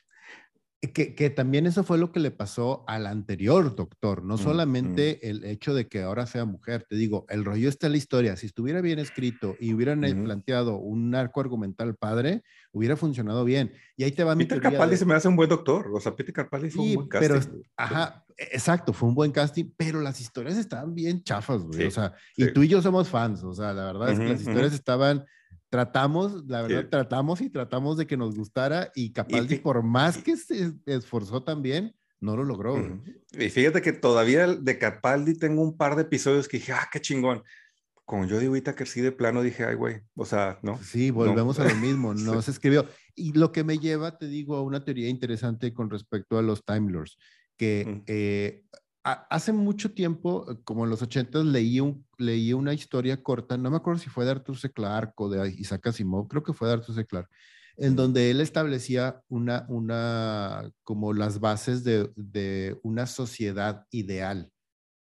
[0.79, 5.43] que, que, también eso fue lo que le pasó al anterior doctor, no solamente el
[5.43, 8.45] hecho de que ahora sea mujer, te digo, el rollo está en la historia, si
[8.45, 13.73] estuviera bien escrito y hubieran eh, planteado un arco argumental padre, hubiera funcionado bien.
[13.95, 15.99] Y ahí te va Peter mi Peter Capaldi se me hace un buen doctor, o
[15.99, 17.27] sea, Peter Capaldi fue un buen casting.
[17.27, 21.91] Pero, ajá, exacto, fue un buen casting, pero las historias estaban bien chafas, güey, o
[21.91, 24.73] sea, y tú y yo somos fans, o sea, la verdad es que las historias
[24.73, 25.25] estaban
[25.69, 30.37] tratamos, la verdad, tratamos y tratamos de que nos gustara y Capaldi, por más que
[30.37, 32.77] se esforzó también, no lo logró.
[33.37, 36.99] Y fíjate que todavía de Capaldi tengo un par de episodios que dije, ah, qué
[36.99, 37.43] chingón.
[38.05, 40.81] Con Jodie Whittaker sí de plano dije, ay, güey, o sea, ¿no?
[40.81, 42.87] Sí, volvemos a lo mismo, no se escribió.
[43.15, 46.63] Y lo que me lleva, te digo, a una teoría interesante con respecto a los
[46.63, 47.17] Time Lords,
[47.57, 48.63] que
[49.29, 53.77] hace mucho tiempo, como en los ochentas, leí, un, leí una historia corta, no me
[53.77, 54.71] acuerdo si fue de Arthur C.
[54.71, 57.05] Clarke o de Isaac Asimov, creo que fue de Arthur C.
[57.05, 57.29] Clarke,
[57.77, 64.51] en donde él establecía una, una, como las bases de, de una sociedad ideal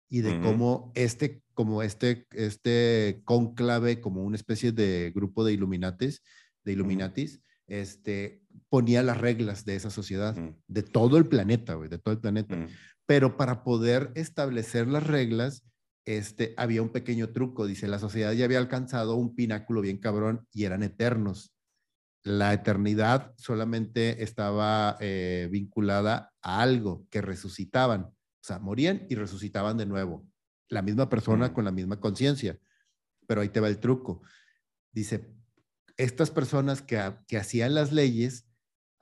[0.09, 6.23] y de cómo este, como este, este conclave, como una especie de grupo de Illuminatis,
[6.65, 10.37] de Illuminatis, este, ponía las reglas de esa sociedad,
[10.67, 12.67] de todo el planeta, de todo el planeta.
[13.07, 15.65] Pero para poder establecer las reglas,
[16.05, 17.67] este, había un pequeño truco.
[17.67, 21.53] Dice, la sociedad ya había alcanzado un pináculo bien cabrón y eran eternos.
[22.25, 28.03] La eternidad solamente estaba eh, vinculada a algo que resucitaban.
[28.03, 30.27] O sea, morían y resucitaban de nuevo.
[30.69, 32.59] La misma persona con la misma conciencia.
[33.27, 34.23] Pero ahí te va el truco.
[34.93, 35.33] Dice,
[35.97, 38.47] estas personas que, que hacían las leyes,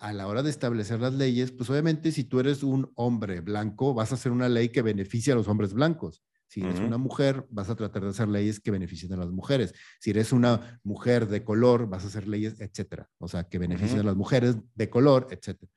[0.00, 3.92] a la hora de establecer las leyes, pues obviamente si tú eres un hombre blanco,
[3.92, 6.22] vas a hacer una ley que beneficie a los hombres blancos.
[6.48, 9.72] Si eres una mujer, vas a tratar de hacer leyes que beneficien a las mujeres.
[10.00, 13.08] Si eres una mujer de color, vas a hacer leyes, etcétera.
[13.18, 15.70] O sea, que beneficien a las mujeres de color, etcétera.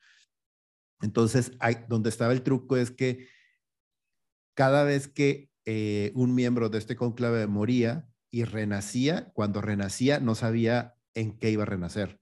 [1.01, 3.27] Entonces, hay, donde estaba el truco es que
[4.55, 10.33] cada vez que eh, un miembro de este conclave moría y renacía, cuando renacía no
[10.33, 12.19] sabía en qué iba a renacer,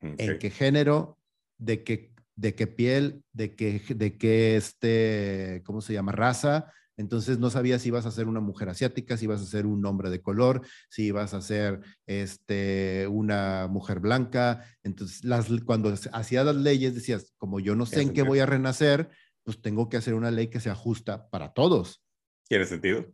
[0.00, 1.17] en qué género,
[1.58, 6.12] de qué, de qué piel, de qué, de qué este, ¿cómo se llama?
[6.12, 6.72] Raza.
[6.96, 9.86] Entonces no sabía si ibas a ser una mujer asiática, si ibas a ser un
[9.86, 14.64] hombre de color, si ibas a ser este, una mujer blanca.
[14.82, 18.46] Entonces, las, cuando hacías las leyes decías, como yo no sé en qué voy a
[18.46, 19.10] renacer,
[19.44, 22.02] pues tengo que hacer una ley que sea justa para todos.
[22.48, 23.06] ¿Tiene sentido?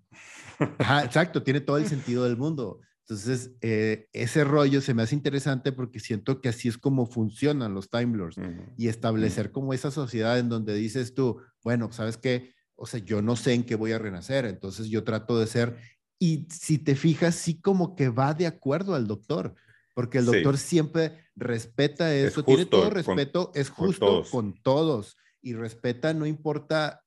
[1.04, 2.80] exacto, tiene todo el sentido del mundo.
[3.06, 7.74] Entonces, eh, ese rollo se me hace interesante porque siento que así es como funcionan
[7.74, 8.38] los Time Lords
[8.78, 12.54] y establecer como esa sociedad en donde dices tú, bueno, ¿sabes qué?
[12.76, 15.76] O sea, yo no sé en qué voy a renacer, entonces yo trato de ser,
[16.18, 19.54] y si te fijas, sí como que va de acuerdo al doctor,
[19.94, 26.14] porque el doctor siempre respeta eso, tiene todo respeto, es justo con todos y respeta,
[26.14, 27.03] no importa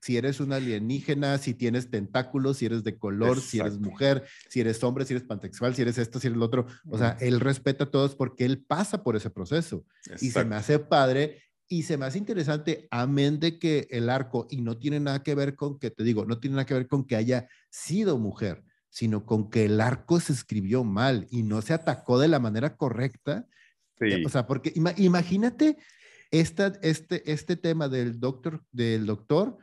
[0.00, 4.60] si eres un alienígena, si tienes tentáculos, si eres de color, si eres mujer, si
[4.60, 6.66] eres hombre, si eres pansexual, si eres esto, si eres lo otro.
[6.88, 9.84] O sea, él respeta a todos porque él pasa por ese proceso.
[10.20, 14.46] Y se me hace padre y se me hace interesante, amén de que el arco,
[14.50, 16.86] y no tiene nada que ver con que, te digo, no tiene nada que ver
[16.86, 21.60] con que haya sido mujer, sino con que el arco se escribió mal y no
[21.62, 23.46] se atacó de la manera correcta.
[24.00, 25.76] Eh, o sea, porque imagínate
[26.30, 29.58] esta, este, este tema del doctor, del doctor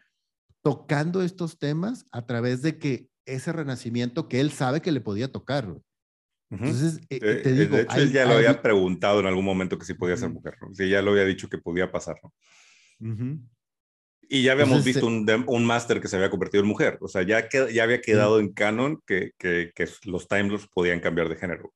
[0.63, 5.31] tocando estos temas a través de que ese renacimiento que él sabe que le podía
[5.31, 5.75] tocar.
[6.49, 9.77] Entonces, eh, te eh, digo, de hecho, él ya lo había preguntado en algún momento
[9.77, 10.73] que si podía ser mujer, ¿no?
[10.73, 12.33] Sí, ya lo había dicho que podía pasar, ¿no?
[14.29, 17.23] Y ya habíamos visto un, un máster que se había convertido en mujer, o sea,
[17.23, 21.35] ya, que, ya había quedado en canon que, que, que los Timeless podían cambiar de
[21.35, 21.73] género.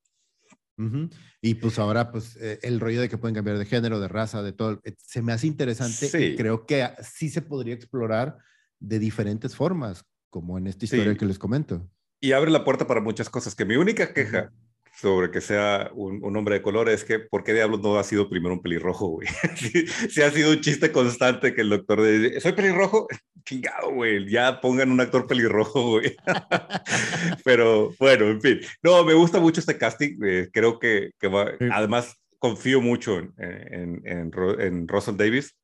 [1.41, 4.43] Y pues ahora, pues eh, el rollo de que pueden cambiar de género, de raza,
[4.43, 6.17] de todo, se me hace interesante sí.
[6.17, 8.37] y creo que sí se podría explorar
[8.79, 11.87] de diferentes formas, como en esta historia que les comento.
[12.19, 14.51] Y abre la puerta para muchas cosas, que mi única queja
[14.99, 18.29] sobre que sea un, hombre de color es que, ¿por qué diablos no ha sido
[18.29, 19.27] primero un pelirrojo, güey?
[20.09, 23.07] si, ha sido un chiste constante que el doctor dice, ¿soy pelirrojo?
[23.45, 26.15] Chingado, güey, ya pongan un actor pelirrojo, güey.
[27.45, 28.59] Pero bueno, en fin.
[28.81, 33.33] No, me gusta mucho este casting, eh, creo que, que va, además confío mucho en,
[33.37, 35.55] en, en, en Russell Davis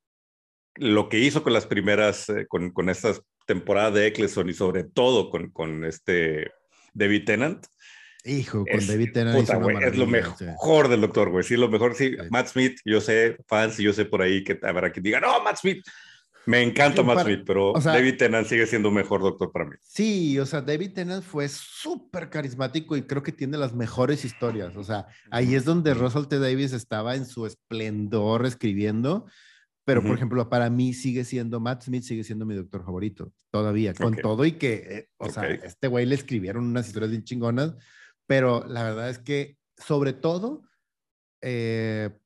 [0.76, 4.84] lo que hizo con las primeras, eh, con, con estas temporadas de Eccleston y sobre
[4.84, 6.50] todo con, con este
[6.92, 7.66] David Tennant.
[8.24, 9.48] Hijo, con David Tennant
[9.82, 11.44] es lo mejor del doctor, güey.
[11.44, 12.16] Sí, lo mejor, sí.
[12.30, 15.58] Matt Smith, yo sé, fans, yo sé por ahí que habrá quien diga, no, Matt
[15.58, 15.84] Smith.
[16.46, 19.76] Me encanta Matt Smith, pero David Tennant sigue siendo mejor doctor para mí.
[19.80, 24.76] Sí, o sea, David Tennant fue súper carismático y creo que tiene las mejores historias.
[24.76, 26.38] O sea, ahí es donde Russell T.
[26.38, 29.26] Davis estaba en su esplendor escribiendo
[29.84, 33.92] pero, por ejemplo, para mí sigue siendo, Matt Smith sigue siendo mi doctor favorito, todavía,
[33.92, 37.74] con todo y que, eh, o sea, este güey le escribieron unas historias bien chingonas,
[38.26, 40.62] pero la verdad es que, sobre todo,
[41.42, 42.18] eh,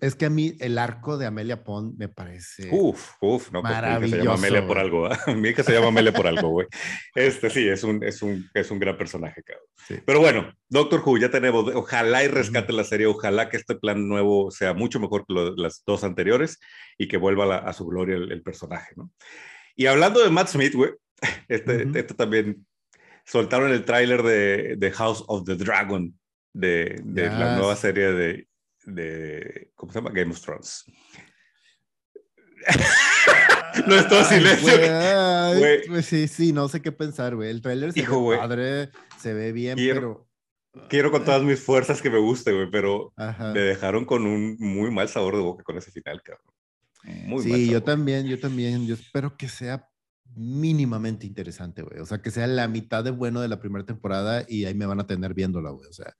[0.00, 2.68] es que a mí el arco de Amelia Pond me parece.
[2.70, 4.16] Uf, uf, no, maravilloso.
[4.16, 5.08] se llama Amelia por algo.
[5.36, 6.68] mi hija se llama Amelia por algo, güey.
[7.16, 9.66] Este sí, es un, es un, es un gran personaje, cabrón.
[10.06, 11.74] Pero bueno, Doctor Who, ya tenemos.
[11.74, 13.06] Ojalá y rescate la serie.
[13.06, 16.60] Ojalá que este plan nuevo sea mucho mejor que las dos anteriores
[16.96, 19.10] y que vuelva a su gloria el, personaje, ¿no?
[19.74, 20.92] Y hablando de Matt Smith, güey,
[21.48, 22.66] este, este también
[23.24, 26.16] soltaron el tráiler de, de, House of the Dragon,
[26.52, 28.49] de, de la nueva serie de
[28.84, 30.10] de, ¿cómo se llama?
[30.10, 30.84] Game of Thrones.
[33.86, 34.72] no es todo silencio.
[35.88, 37.50] Pues sí, sí, no sé qué pensar, güey.
[37.50, 40.26] El trailer se ve padre, se ve bien, pero...
[40.88, 44.90] Quiero con todas mis fuerzas que me guste, güey, pero me dejaron con un muy
[44.92, 46.54] mal sabor de boca con ese final, cabrón.
[47.26, 48.86] Muy sí, yo también, yo también.
[48.86, 49.88] Yo espero que sea
[50.36, 51.98] mínimamente interesante, güey.
[51.98, 54.86] O sea, que sea la mitad de bueno de la primera temporada y ahí me
[54.86, 55.88] van a tener viéndola, güey.
[55.88, 56.14] O sea,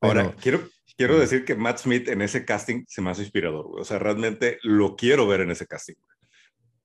[0.00, 3.82] ahora quiero, quiero decir que Matt Smith en ese casting se me hace inspirador, güey.
[3.82, 5.94] O sea, realmente lo quiero ver en ese casting,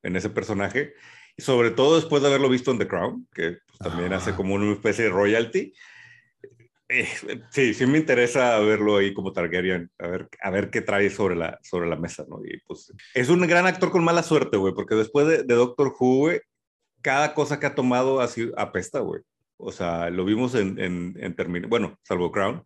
[0.04, 0.94] en ese personaje.
[1.38, 4.56] Y sobre todo después de haberlo visto en The Crown, que pues, también hace como
[4.56, 5.74] una especie de royalty.
[6.90, 7.08] Eh,
[7.52, 11.38] sí, sí me interesa verlo ahí como Targaryen, a ver, a ver qué trae sobre
[11.38, 12.42] la, sobre la mesa, ¿no?
[12.44, 15.96] Y pues es un gran actor con mala suerte, güey, porque después de, de Doctor
[15.98, 16.42] Who, güey,
[17.02, 19.22] cada cosa que ha tomado ha sido apesta, güey.
[19.56, 22.62] O sea, lo vimos en, en, en Terminator, bueno, salvo Crown,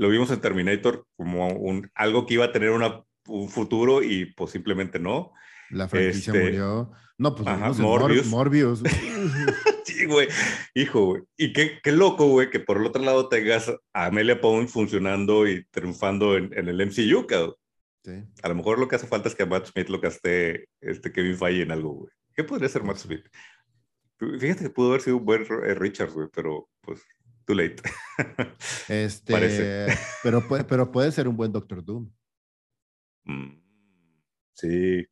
[0.00, 4.32] lo vimos en Terminator como un, algo que iba a tener una, un futuro y
[4.32, 5.32] pues simplemente no.
[5.68, 6.90] La franquicia este, murió.
[7.18, 8.26] No, pues ajá, Morbius.
[8.28, 8.82] Morbius.
[9.84, 10.26] sí, güey.
[10.74, 11.22] Hijo, güey.
[11.36, 15.46] Y qué, qué loco, güey, que por el otro lado tengas a Amelia Pond funcionando
[15.46, 17.56] y triunfando en, en el MCU, cabrón.
[18.02, 18.12] Sí.
[18.42, 21.12] A lo mejor lo que hace falta es que a Matt Smith lo caste este
[21.12, 22.12] Kevin Feige en algo, güey.
[22.34, 23.26] ¿Qué podría ser Matt Smith?
[24.18, 27.02] Fíjate que pudo haber sido un buen eh, Richards, güey, pero pues
[27.50, 27.76] too late.
[28.88, 29.86] Este,
[30.22, 32.10] Pero, puede, pero puede ser un buen Doctor Doom.
[33.24, 33.62] Mm,
[34.54, 35.06] sí,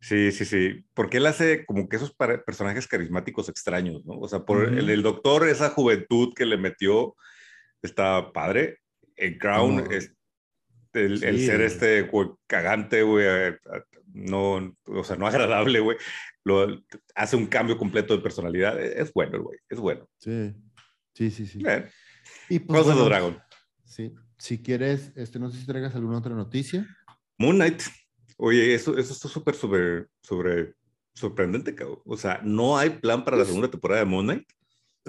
[0.00, 0.84] sí, sí, sí.
[0.92, 4.18] Porque él hace como que esos personajes carismáticos extraños, ¿no?
[4.18, 7.16] O sea, por el, doctor, esa juventud que le metió,
[7.82, 8.78] está padre.
[9.16, 10.12] En Crown, es,
[10.92, 12.10] el, ser este
[12.46, 13.26] cagante, güey,
[14.12, 15.96] no, o sea, no agradable, güey,
[16.44, 16.82] lo,
[17.14, 18.80] hace un cambio completo de personalidad.
[18.80, 20.08] Es bueno, güey, es bueno.
[20.18, 20.52] Sí,
[21.14, 21.62] sí, sí, sí.
[22.48, 23.38] y pues, de Dragon.
[23.84, 26.86] Sí, si quieres, este, no sé si traigas alguna otra noticia.
[27.38, 27.82] Moon Knight.
[28.36, 30.74] Oye, eso, eso está súper, súper, sobre,
[31.14, 32.00] sorprendente, cabrón.
[32.04, 34.48] O sea, no hay plan para la pues segunda temporada de Moon Knight.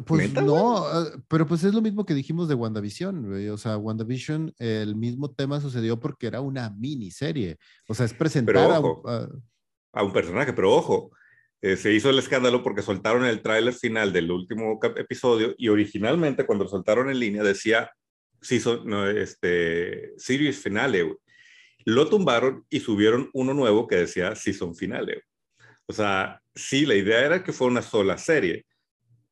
[0.06, 3.48] Pues no, ah, pero pues es lo mismo que dijimos de WandaVision, güey.
[3.48, 7.58] O sea, WandaVision, el mismo tema sucedió porque era una miniserie.
[7.88, 8.82] O sea, es presentar a,
[9.94, 11.12] a, un personaje, pero ojo,
[11.66, 16.46] eh, se hizo el escándalo porque soltaron el tráiler final del último episodio y originalmente
[16.46, 17.90] cuando lo soltaron en línea decía
[18.40, 21.18] season, no, este, series finale.
[21.84, 25.24] Lo tumbaron y subieron uno nuevo que decía season finale.
[25.88, 28.66] O sea, sí, la idea era que fuera una sola serie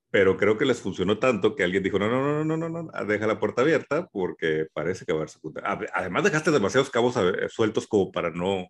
[0.09, 3.05] pero creo que les funcionó tanto que alguien dijo, no, no, no, no, no, no,
[3.05, 5.89] deja la puerta abierta porque parece que va a secundaria.
[5.91, 7.15] Además dejaste demasiados cabos
[7.49, 8.67] sueltos como para no,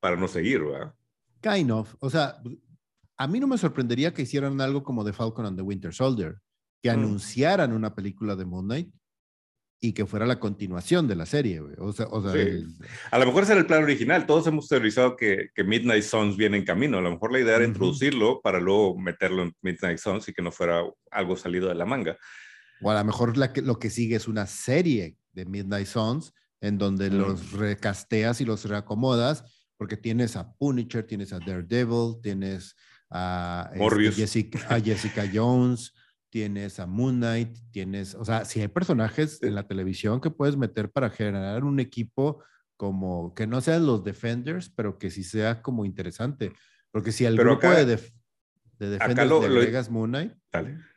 [0.00, 0.94] para no seguir, ¿verdad?
[1.40, 1.94] Kind of.
[2.00, 2.40] O sea,
[3.18, 6.36] a mí no me sorprendería que hicieran algo como The Falcon and the Winter Soldier,
[6.82, 6.94] que mm.
[6.94, 8.90] anunciaran una película de Moon Knight
[9.80, 11.60] y que fuera la continuación de la serie.
[11.60, 12.32] O sea, o sea
[13.10, 14.26] A lo mejor ese era el plan original.
[14.26, 16.98] Todos hemos teorizado que, que, Midnight Suns viene en camino.
[16.98, 20.42] A lo mejor la idea era introducirlo para luego meterlo en Midnight Suns y que
[20.42, 22.16] no fuera algo salido de la manga.
[22.82, 26.32] O a lo mejor la que, lo que sigue es una serie de Midnight Suns
[26.60, 29.44] en donde los recasteas y los reacomodas,
[29.76, 32.74] porque tienes a Punisher, tienes a Daredevil, tienes
[33.10, 35.94] a, este, Jessica, a Jessica Jones
[36.30, 40.56] tienes a Moon Knight, tienes, o sea, si hay personajes en la televisión que puedes
[40.56, 42.42] meter para generar un equipo
[42.76, 46.52] como que no sean los Defenders, pero que sí sea como interesante.
[46.90, 47.84] Porque si el grupo de,
[48.78, 50.32] de Defenders lo, le Moon Knight.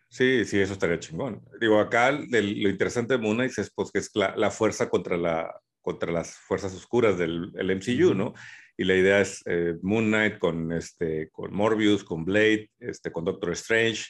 [0.10, 1.42] Sí, sí, eso estaría chingón.
[1.60, 5.60] Digo, acá lo interesante de Moon Knight es pues, que es la, fuerza contra, la,
[5.82, 8.34] contra las fuerzas oscuras del MCU, ¿no?
[8.78, 13.26] Y la idea es eh, Moon Knight con, este, con Morbius, con Blade, este, con
[13.26, 14.06] Doctor Strange,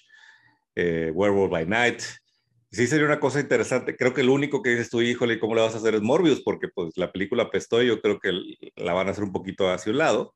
[0.76, 2.02] eh, Werewolf by Night.
[2.72, 3.98] Sí sería una cosa interesante.
[3.98, 6.42] Creo que el único que dices tú, híjole, ¿cómo le vas a hacer es Morbius?
[6.42, 8.32] Porque pues la película apestó y yo creo que
[8.78, 10.34] la van a hacer un poquito hacia un lado.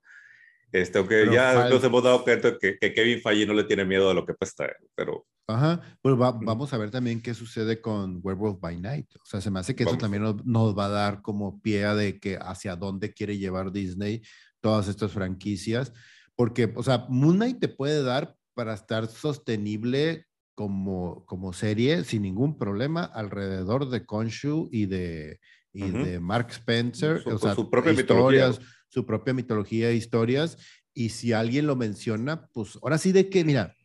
[0.76, 4.10] Este, aunque ya nos hemos dado cuenta que, que, Kevin Feige no le tiene miedo
[4.10, 5.26] a lo que apesta, pero...
[5.48, 9.08] Ajá, pues vamos a ver también qué sucede con Werewolf by Night.
[9.16, 11.86] O sea, se me hace que eso también nos, nos, va a dar como pie
[11.94, 14.22] de que hacia dónde quiere llevar Disney
[14.60, 15.94] todas estas franquicias.
[16.36, 22.24] Porque, o sea, Moon Knight te puede dar para estar sostenible como, como serie sin
[22.24, 25.40] ningún problema alrededor de Konshu y de,
[25.72, 27.22] y de Mark Spencer.
[27.22, 28.75] Su, o sea, su propia historias, mitología.
[28.88, 30.58] Su propia mitología e historias.
[30.94, 33.76] Y si alguien lo menciona, pues ahora sí de que, mira,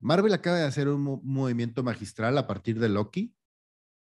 [0.00, 3.34] Marvel acaba de hacer un movimiento magistral a partir de Loki,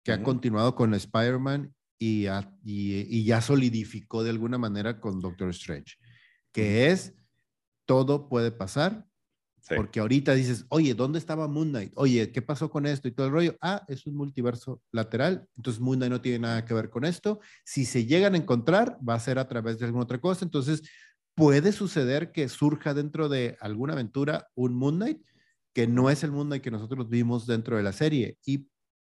[0.02, 2.26] que ha continuado con Spider-Man y,
[2.64, 5.96] y, ya solidificó de alguna manera con Doctor Strange,
[6.50, 7.14] que es
[7.84, 9.06] todo puede pasar.
[9.68, 11.92] Porque ahorita dices, oye, ¿dónde estaba Moon Knight?
[11.94, 13.56] Oye, ¿qué pasó con esto y todo el rollo?
[13.60, 17.40] Ah, es un multiverso lateral, entonces Moon Knight no tiene nada que ver con esto.
[17.64, 20.44] Si se llegan a encontrar, va a ser a través de alguna otra cosa.
[20.44, 20.82] Entonces,
[21.34, 25.22] puede suceder que surja dentro de alguna aventura un Moon Knight
[25.72, 28.38] que no es el Moon Knight que nosotros vimos dentro de la serie.
[28.44, 28.68] Y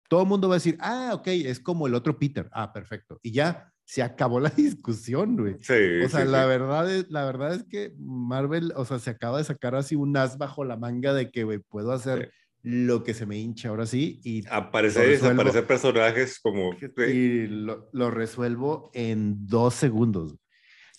[0.08, 2.48] todo el mundo va a decir, ah, ok, es como el otro Peter.
[2.52, 3.18] Ah, perfecto.
[3.22, 5.56] Y ya se acabó la discusión, güey.
[5.60, 6.48] Sí, o sea, sí, la, sí.
[6.48, 10.16] Verdad es, la verdad es que Marvel, o sea, se acaba de sacar así un
[10.16, 12.32] as bajo la manga de que, güey, puedo hacer
[12.62, 14.20] lo que se me hincha ahora sí.
[14.22, 16.70] Y Aparecer y desaparecer personajes como...
[17.08, 20.36] y lo, lo resuelvo en dos segundos.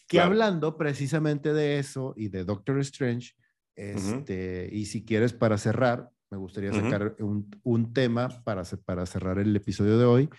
[0.10, 0.32] Que Claro.
[0.32, 3.32] hablando precisamente de eso y de Doctor Strange,
[3.78, 9.39] este, y si quieres para cerrar, me gustaría sacar un, un tema para, para cerrar
[9.39, 10.30] el episodio de hoy,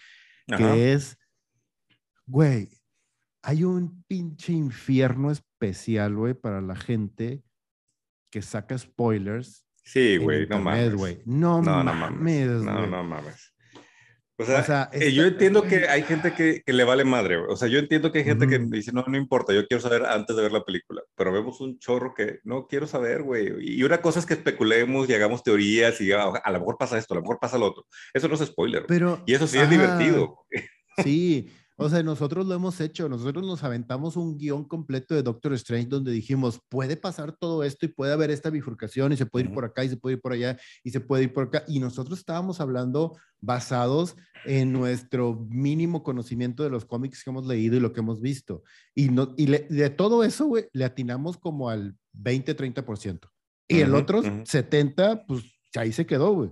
[0.51, 0.75] Ajá.
[0.75, 1.17] que es,
[2.33, 2.69] güey,
[3.43, 7.43] hay un pinche infierno especial, güey, para la gente
[8.31, 9.67] que saca spoilers.
[9.85, 10.95] Sí, güey, no mames.
[10.95, 11.23] güey.
[11.27, 12.49] No, No, no mames.
[12.63, 12.91] No, güey.
[12.91, 13.53] no mames.
[14.39, 17.05] O sea, O sea, eh, yo esta- entiendo que hay gente que, que le vale
[17.05, 17.51] madre, güey.
[17.53, 18.71] O sea, yo entiendo que hay gente que Ujú.
[18.71, 21.03] dice, no, no importa, yo quiero saber antes de ver la película.
[21.15, 23.53] Pero vemos un chorro que no quiero saber, güey.
[23.61, 26.97] Y una cosa es que especulemos y hagamos teorías y ah, a lo mejor pasa
[26.99, 27.87] esto, a lo mejor pasa lo otro.
[28.15, 28.81] Eso no es spoiler.
[28.87, 28.89] güey.
[28.89, 30.39] Pero, Y eso sí es ajá, divertido.
[31.05, 31.51] Sí,
[31.83, 35.87] o sea, nosotros lo hemos hecho, nosotros nos aventamos un guion completo de Doctor Strange
[35.89, 39.55] donde dijimos, puede pasar todo esto y puede haber esta bifurcación y se puede ir
[39.55, 41.65] por acá y se puede ir por allá y se puede ir por acá.
[41.69, 47.77] Y nosotros estábamos hablando basados en nuestro mínimo conocimiento de los cómics que hemos leído
[47.77, 48.63] y lo que hemos visto.
[48.95, 53.29] Y, no, y le- de todo eso, güey, le atinamos como al 20-30%.
[53.69, 54.43] Y el Ujú, otro ujú.
[54.45, 55.45] 70, pues
[55.77, 56.51] ahí se quedó, güey.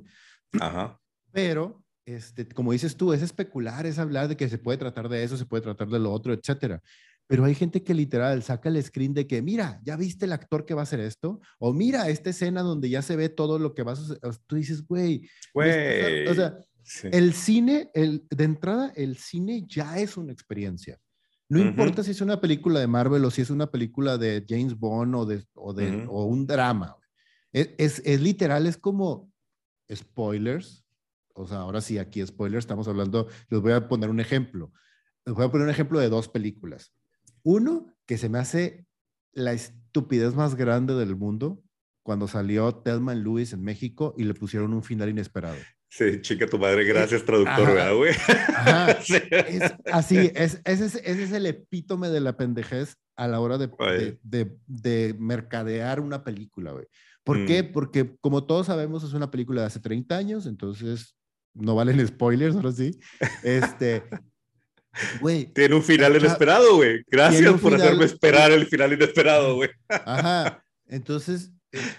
[0.60, 0.98] Ajá.
[1.32, 5.22] Pero, este, como dices tú, es especular, es hablar de que se puede tratar de
[5.22, 6.82] eso, se puede tratar de lo otro, etcétera.
[7.26, 10.64] Pero hay gente que literal saca el screen de que, mira, ya viste el actor
[10.66, 13.72] que va a hacer esto, o mira esta escena donde ya se ve todo lo
[13.74, 14.20] que va a suceder.
[14.46, 17.08] Tú dices, güey, o sea, Sí.
[17.12, 20.98] el cine, el, de entrada, el cine ya es una experiencia.
[21.48, 24.76] No importa si es una película de Marvel o si es una película de James
[24.76, 26.10] Bond o, de, o, de, Ujú.
[26.10, 26.96] o un drama.
[27.52, 29.30] Es, es, es literal, es como
[29.92, 30.84] spoilers.
[31.40, 34.72] O sea, ahora sí, aquí spoilers, estamos hablando, les voy a poner un ejemplo.
[35.26, 36.92] Les voy a poner un ejemplo de dos películas.
[37.42, 38.86] Uno, que se me hace
[39.32, 41.62] la estupidez más grande del mundo,
[42.02, 45.56] cuando salió Thelma and Lewis en México y le pusieron un final inesperado.
[45.88, 47.72] Sí, chica tu madre, gracias, Eh, traductor, ajá.
[47.72, 48.12] ¿verdad, güey?
[49.04, 49.14] Sí.
[49.30, 53.58] Es así, es, ese, es, ese es el epítome de la pendejez a la hora
[53.58, 56.86] de, de, de- de mercadear una película, güey.
[57.24, 57.62] ¿Por qué?
[57.64, 57.72] Mm.
[57.72, 61.16] Porque como todos sabemos es una película de hace 30 años, entonces
[61.54, 62.98] no valen spoilers, ahora sí.
[63.42, 64.02] Este,
[65.20, 67.02] güey, Tiene un final inesperado, güey.
[67.08, 69.70] Gracias por final- hacerme esperar el final inesperado, güey.
[69.88, 70.64] Ajá.
[70.86, 71.50] Entonces,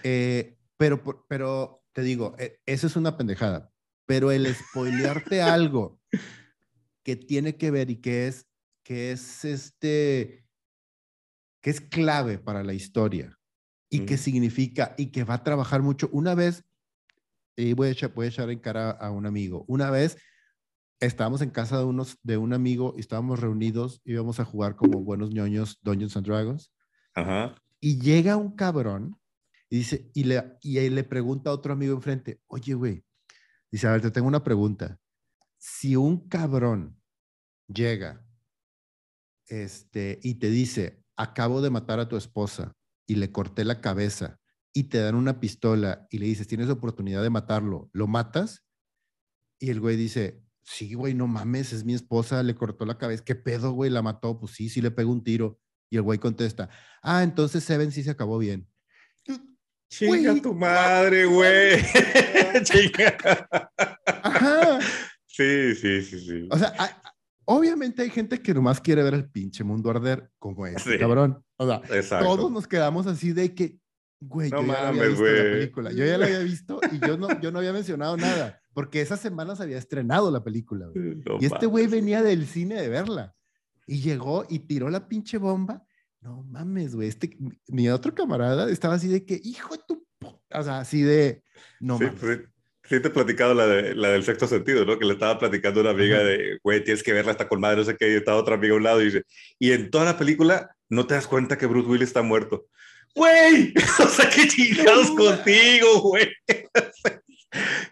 [0.02, 3.70] eh, pero, pero te digo, eh, eso es una pendejada.
[4.06, 6.00] Pero el spoilearte algo
[7.04, 8.46] que tiene que ver y que es,
[8.84, 10.44] que es este,
[11.62, 13.38] que es clave para la historia
[13.90, 14.22] y que Ujú.
[14.22, 16.08] significa y que va a trabajar mucho.
[16.12, 16.64] Una vez,
[17.56, 20.16] y voy a echar, voy a echar en cara a un amigo, una vez
[21.00, 25.00] estábamos en casa de, unos, de un amigo y estábamos reunidos, íbamos a jugar como
[25.00, 26.72] buenos ñoños Dungeons and Dragons.
[27.14, 27.56] Ajá.
[27.80, 29.18] Y llega un cabrón
[29.68, 33.04] y dice, y le, y él le pregunta a otro amigo enfrente, oye, güey,
[33.70, 34.98] dice, a ver, te tengo una pregunta.
[35.58, 37.00] Si un cabrón
[37.66, 38.24] llega
[39.48, 42.76] este, y te dice, acabo de matar a tu esposa
[43.06, 44.38] y le corté la cabeza
[44.72, 48.64] y te dan una pistola y le dices, tienes oportunidad de matarlo, ¿lo matas?
[49.58, 53.24] Y el güey dice, sí, güey, no mames, es mi esposa, le cortó la cabeza,
[53.24, 53.90] ¿qué pedo, güey?
[53.90, 55.58] La mató, pues sí, sí le pegó un tiro.
[55.90, 56.70] Y el güey contesta,
[57.02, 58.66] ah, entonces Seven sí se acabó bien.
[59.90, 61.82] Chinga tu madre, güey.
[62.64, 63.48] Chinga.
[64.22, 64.78] Ajá.
[65.26, 66.48] Sí, sí, sí, sí.
[66.50, 66.90] O sea, hay-
[67.44, 70.98] obviamente hay gente que nomás quiere ver el pinche mundo arder como este Sí.
[70.98, 71.44] cabrón.
[71.58, 72.24] O sea, Exacto.
[72.24, 73.78] todos nos quedamos así de que,
[74.26, 75.52] güey, No yo ya la había mames, visto la güey.
[75.52, 75.92] película.
[75.92, 79.20] Yo ya la había visto y yo no, yo no había mencionado nada, porque esas
[79.20, 80.86] semanas había estrenado la película.
[80.86, 81.16] güey.
[81.26, 82.00] No Y este güey mames.
[82.00, 83.34] venía del cine de verla.
[83.86, 85.84] Y llegó y tiró la pinche bomba.
[86.20, 87.08] No mames, güey.
[87.08, 87.36] Este,
[87.68, 90.60] mi- otro camarada estaba así de que, hijo de tu puta.
[90.60, 91.42] O sea, así de,
[91.80, 92.20] no sí, mames.
[92.20, 92.28] sí,
[92.84, 94.98] sí te he platicado la, de, la del sexto sentido, ¿no?
[95.00, 96.26] Que le estaba platicando a una amiga Ajá.
[96.26, 98.74] de, güey, tienes que verla hasta con madre, no sé qué, y estaba otra amiga
[98.74, 99.24] a un lado y dice,
[99.58, 102.66] y en toda la película no te das cuenta que Bruce Willis está muerto.
[103.14, 106.28] Güey, o sea, qué chingados contigo, güey.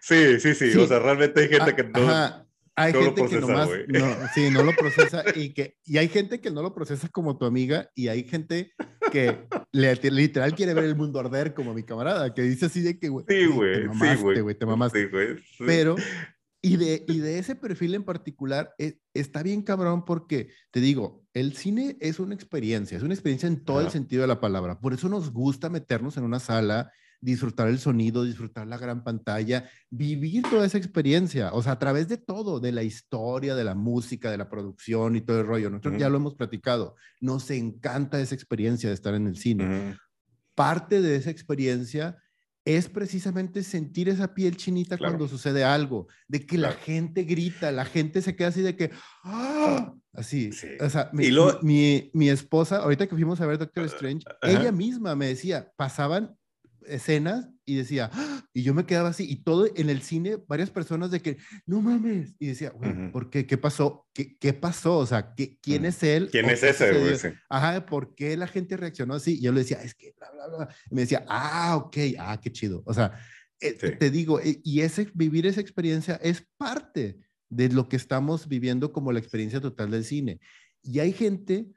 [0.01, 0.77] sí, sí, sí, Sí.
[0.77, 1.99] o sea, realmente hay gente Ah, que no...
[2.09, 2.45] ajá.
[2.73, 3.85] Hay no lo gente que procesa, nomás, güey.
[3.89, 7.37] no, sí, no lo procesa y que, y hay gente que no lo procesa como
[7.37, 8.71] tu amiga y hay gente
[9.11, 9.37] que
[9.73, 13.09] le- literal quiere ver el mundo arder como mi camarada, que dice así de que,
[13.09, 14.55] güey, Sí, "Güey, te mamaste, güey.
[14.57, 15.01] te mamaste.
[15.03, 15.63] Sí, güey, sí.
[15.67, 15.95] Pero
[16.63, 21.25] Y de, y de ese perfil en particular eh, está bien cabrón porque, te digo,
[21.33, 24.79] el cine es una experiencia, es una experiencia en todo el sentido de la palabra.
[24.79, 26.91] Por eso nos gusta meternos en una sala,
[27.21, 32.07] disfrutar el sonido, disfrutar la gran pantalla, vivir toda esa experiencia, o sea, a través
[32.07, 35.69] de todo, de la historia, de la música, de la producción y todo el rollo.
[35.69, 39.97] Nosotros ya lo hemos platicado, nos encanta esa experiencia de estar en el cine.
[40.55, 42.17] Parte de esa experiencia
[42.65, 47.85] es precisamente sentir esa piel chinita cuando sucede algo, de que la gente grita, la
[47.85, 48.91] gente se queda así de que,
[49.23, 49.93] ¡ah!
[50.13, 50.51] Así,
[50.81, 55.27] o sea, mi, mi, esposa, ahorita que fuimos a ver Doctor Strange, ella misma me
[55.27, 56.35] decía, pasaban
[56.87, 58.45] escenas y decía, ¡Ah!
[58.53, 61.81] y yo me quedaba así, y todo en el cine, varias personas de que, no
[61.81, 63.45] mames, y decía, güey, ¿por qué?
[63.45, 64.07] ¿Qué pasó?
[64.13, 64.97] ¿Qué, qué pasó?
[64.97, 66.29] O sea, ¿qué, ¿quién es él?
[66.31, 67.33] ¿Quién es ese, güey?
[67.49, 69.37] Ajá, ¿por qué la gente reaccionó así?
[69.37, 70.75] Y yo le decía, es que, bla, bla, bla.
[70.89, 72.83] Y me decía, ah, ok, ah, qué chido.
[72.85, 73.17] O sea,
[73.61, 77.19] eh, te digo, eh, y ese, vivir esa experiencia es parte
[77.49, 80.39] de lo que estamos viviendo como la experiencia total del cine.
[80.81, 81.67] Y hay gente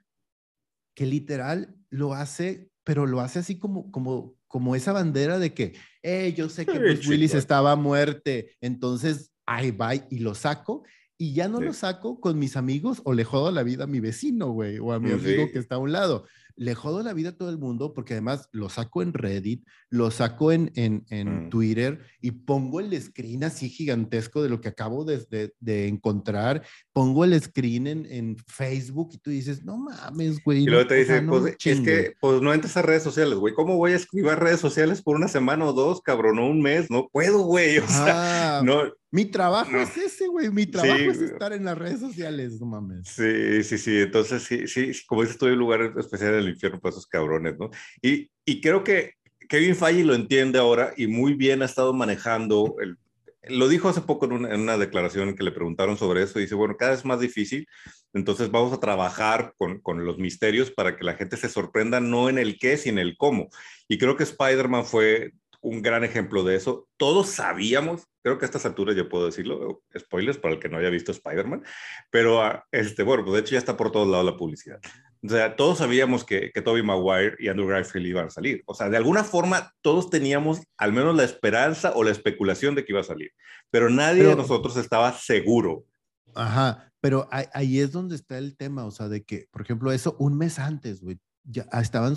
[0.94, 5.72] que literal lo hace, pero lo hace así como, como, como esa bandera de que,
[6.04, 10.84] eh, yo sé que Bruce Willis estaba a muerte, entonces ahí va y lo saco.
[11.18, 13.98] Y ya no lo saco con mis amigos o le jodo la vida a mi
[13.98, 16.24] vecino, güey, o a mi amigo que está a un lado
[16.56, 20.10] le jodo la vida a todo el mundo porque además lo saco en Reddit, lo
[20.10, 21.50] saco en, en, en mm.
[21.50, 27.24] Twitter y pongo el screen así gigantesco de lo que acabo de, de, encontrar, pongo
[27.24, 30.62] el screen en, en, Facebook y tú dices, no mames, güey.
[30.62, 33.76] Y luego te dice, pues es que pues no entres a redes sociales, güey, ¿cómo
[33.76, 36.90] voy a escribir redes sociales por una semana o dos, cabrón, o un mes?
[36.90, 38.82] No puedo, güey, o sea, no,
[39.14, 40.50] mi trabajo es ese, güey.
[40.50, 43.06] Mi trabajo es estar en las redes sociales, no mames.
[43.06, 43.98] Sí, sí, sí.
[43.98, 47.70] Entonces, sí, sí, como dices, en un lugar especial del infierno para esos cabrones, ¿no?
[48.02, 49.12] Y, y creo que
[49.48, 52.98] Kevin Feige lo entiende ahora y muy bien ha estado manejando el,
[53.44, 56.40] lo dijo hace poco en una, en una, declaración que le preguntaron sobre eso.
[56.40, 57.68] Dice, bueno, cada vez es más difícil,
[58.14, 62.28] entonces vamos a trabajar con, con, los misterios para que la gente se sorprenda no
[62.28, 63.48] en el qué, sino en el cómo.
[63.86, 65.34] Y creo que Spider-Man fue
[65.64, 66.88] un gran ejemplo de eso.
[66.98, 70.76] Todos sabíamos, creo que a estas alturas ya puedo decirlo, spoilers para el que no
[70.76, 71.64] haya visto Spider-Man,
[72.10, 74.78] pero ah, este, bueno, pues de hecho ya está por todos lados la publicidad.
[75.24, 78.62] O sea, todos sabíamos que, que Tobey Maguire y Andrew Garfield iban a salir.
[78.66, 82.84] O sea, de alguna forma todos teníamos al menos la esperanza o la especulación de
[82.84, 83.32] que iba a salir,
[83.70, 85.86] pero nadie de nosotros estaba seguro.
[86.34, 90.14] Ajá, pero ahí, es donde está el tema, o sea, de que, por ejemplo, eso
[90.18, 92.16] un mes antes, güey, ya estaban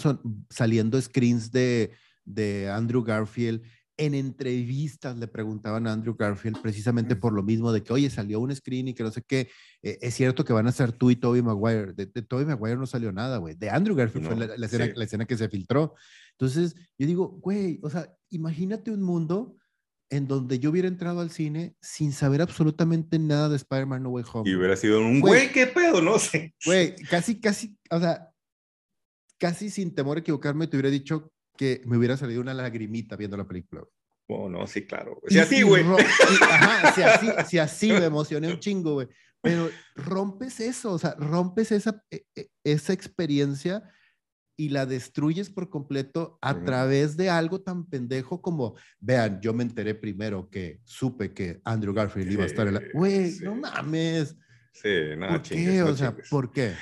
[0.50, 1.92] saliendo screens de
[2.28, 3.64] de Andrew Garfield.
[4.00, 8.40] En entrevistas le preguntaban a Andrew Garfield precisamente por lo mismo de que, oye, salió
[8.40, 9.50] un screen y que no sé qué.
[9.82, 11.94] Eh, es cierto que van a ser tú y Toby Maguire.
[11.94, 13.56] De, de Toby Maguire no salió nada, güey.
[13.56, 15.96] De Andrew Garfield fue la, escena, la escena que se filtró.
[16.34, 19.56] Entonces, yo digo, güey, o sea, imagínate un mundo
[20.10, 24.26] en donde yo hubiera entrado al cine sin saber absolutamente nada de Spider-Man No Way
[24.32, 24.50] Home.
[24.50, 26.54] Y hubiera sido un güey, qué pedo, no sé.
[26.66, 28.32] Güey, casi, casi, o sea,
[29.40, 33.36] casi sin temor a equivocarme, te hubiera dicho que me hubiera salido una lagrimita viendo
[33.36, 33.84] la película.
[34.30, 35.22] Oh, no, sí, claro.
[35.28, 35.84] Si así, güey.
[35.84, 39.08] Ajá, si así, si así me emocioné un chingo, güey.
[39.42, 43.84] Pero rompes eso, o sea, rompes esa, e, e, esa experiencia
[44.58, 49.64] y la destruyes por completo a través de algo tan pendejo como, vean, yo me
[49.64, 52.82] enteré primero que supe que Andrew Garfield iba a estar en la...
[52.94, 54.36] Güey, no mames.
[54.82, 55.82] Sí, nada, ¿Por qué?
[55.82, 56.74] o sea, ¿por qué?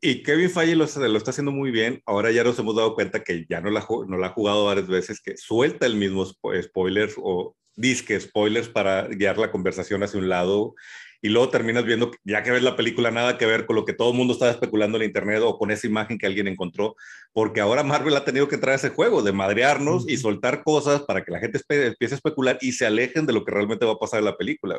[0.00, 2.02] Y, Kevin Feige lo, lo, está haciendo muy bien.
[2.04, 4.88] Ahora ya nos hemos dado cuenta que ya no la, no la ha jugado varias
[4.88, 10.28] veces, que suelta el mismo spoilers o disque spoilers para guiar la conversación hacia un
[10.28, 10.74] lado
[11.22, 13.92] y luego terminas viendo, ya que ves la película, nada que ver con lo que
[13.92, 16.94] todo el mundo estaba especulando en internet o con esa imagen que alguien encontró,
[17.32, 21.24] porque ahora Marvel ha tenido que traer ese juego de madrearnos y soltar cosas para
[21.24, 23.98] que la gente empiece a especular y se alejen de lo que realmente va a
[23.98, 24.78] pasar en la película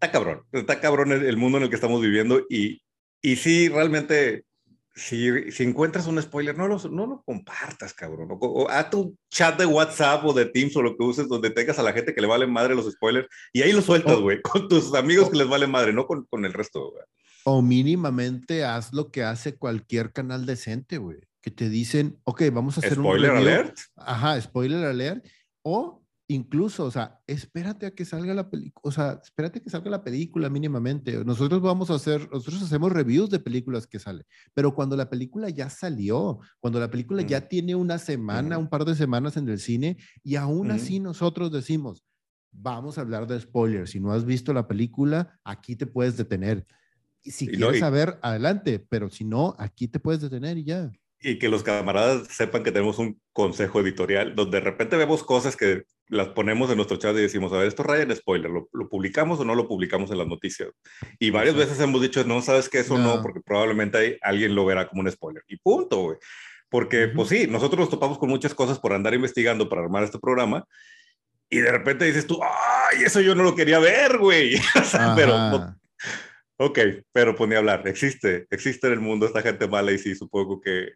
[0.00, 2.80] está cabrón, está cabrón el, mundo en el que estamos viviendo y,
[3.20, 4.44] y sí, realmente,
[4.94, 8.28] si, si encuentras un spoiler, no lo, no lo compartas, cabrón.
[8.30, 11.80] O, a tu chat de WhatsApp o de Teams o lo que uses donde tengas
[11.80, 14.68] a la gente que le vale madre los spoilers y ahí lo sueltas, güey, con
[14.68, 17.02] tus amigos que les vale madre, no con, con el resto, güey.
[17.44, 21.18] O mínimamente haz lo que hace cualquier canal decente, güey.
[21.40, 23.78] Que te dicen, ok, vamos a hacer un spoiler alert.
[23.96, 25.26] Ajá, spoiler alert.
[25.62, 29.70] O incluso, o sea, espérate a que salga la película, o sea, espérate a que
[29.70, 31.24] salga la película mínimamente.
[31.24, 35.48] Nosotros vamos a hacer, nosotros hacemos reviews de películas que salen, pero cuando la película
[35.48, 39.58] ya salió, cuando la película ya tiene una semana, un par de semanas en el
[39.58, 42.04] cine, y aún así nosotros decimos,
[42.52, 43.90] vamos a hablar de spoilers.
[43.90, 46.66] Si no has visto la película, aquí te puedes detener.
[47.22, 50.92] Y si quieres saber, adelante, pero si no, aquí te puedes detener y ya.
[51.20, 55.56] Y que los camaradas sepan que tenemos un consejo editorial donde de repente vemos cosas
[55.56, 58.68] que las ponemos en nuestro chat y decimos, a ver, esto raya en spoiler, ¿lo,
[58.88, 60.70] publicamos o no lo publicamos en las noticias?
[61.18, 63.20] Y varias veces hemos dicho, no, sabes que eso no.
[63.20, 65.42] porque probablemente hay, alguien lo verá como un spoiler.
[65.48, 66.18] Y punto, güey.
[66.70, 70.18] Porque, pues sí, nosotros nos topamos con muchas cosas por andar investigando para armar este
[70.18, 70.64] programa.
[71.50, 74.60] Y de repente dices tú, ay, eso yo no lo quería ver, güey.
[75.16, 75.74] pero,
[76.58, 76.78] ok,
[77.12, 77.86] pero pues ni hablar.
[77.88, 80.90] Existe, existe en el mundo esta gente mala y sí, supongo que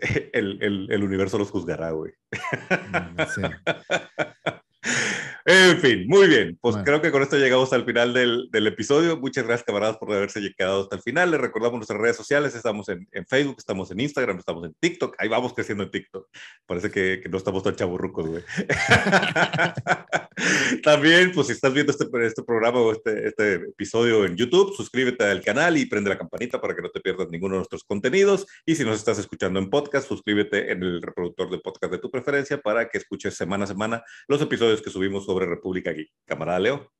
[0.32, 2.12] el, el, el universo los juzgará, güey.
[2.32, 3.42] Mm, sí.
[5.52, 6.56] En fin, muy bien.
[6.60, 9.16] Pues creo que con esto llegamos al final del, del, episodio.
[9.16, 11.32] Muchas gracias, camaradas, por haberse quedado hasta el final.
[11.32, 12.54] Les recordamos nuestras redes sociales.
[12.54, 15.16] Estamos en, en, Facebook, estamos en Instagram, estamos en TikTok.
[15.18, 16.28] Ahí vamos creciendo en TikTok.
[16.66, 18.44] Parece que, que no estamos tan chaburrucos, güey.
[20.84, 25.24] También, pues si estás viendo este, este programa o este, este episodio en YouTube, suscríbete
[25.24, 28.46] al canal y prende la campanita para que no te pierdas ninguno de nuestros contenidos.
[28.64, 32.08] Y si nos estás escuchando en podcast, suscríbete en el reproductor de podcast de tu
[32.08, 36.10] preferencia para que escuches semana a semana los episodios que subimos sobre República Geek.
[36.24, 36.90] Camarada Leo.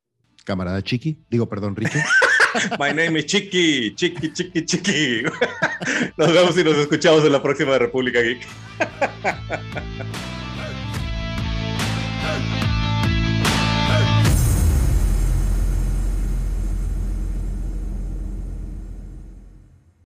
[0.45, 1.25] Camarada Chiqui.
[1.29, 1.99] Digo, perdón, Ricky.
[2.79, 5.23] My name is Chiqui, Chiqui, Chiqui, Chiqui.
[6.17, 8.47] Nos vemos y nos escuchamos en la próxima República Geek.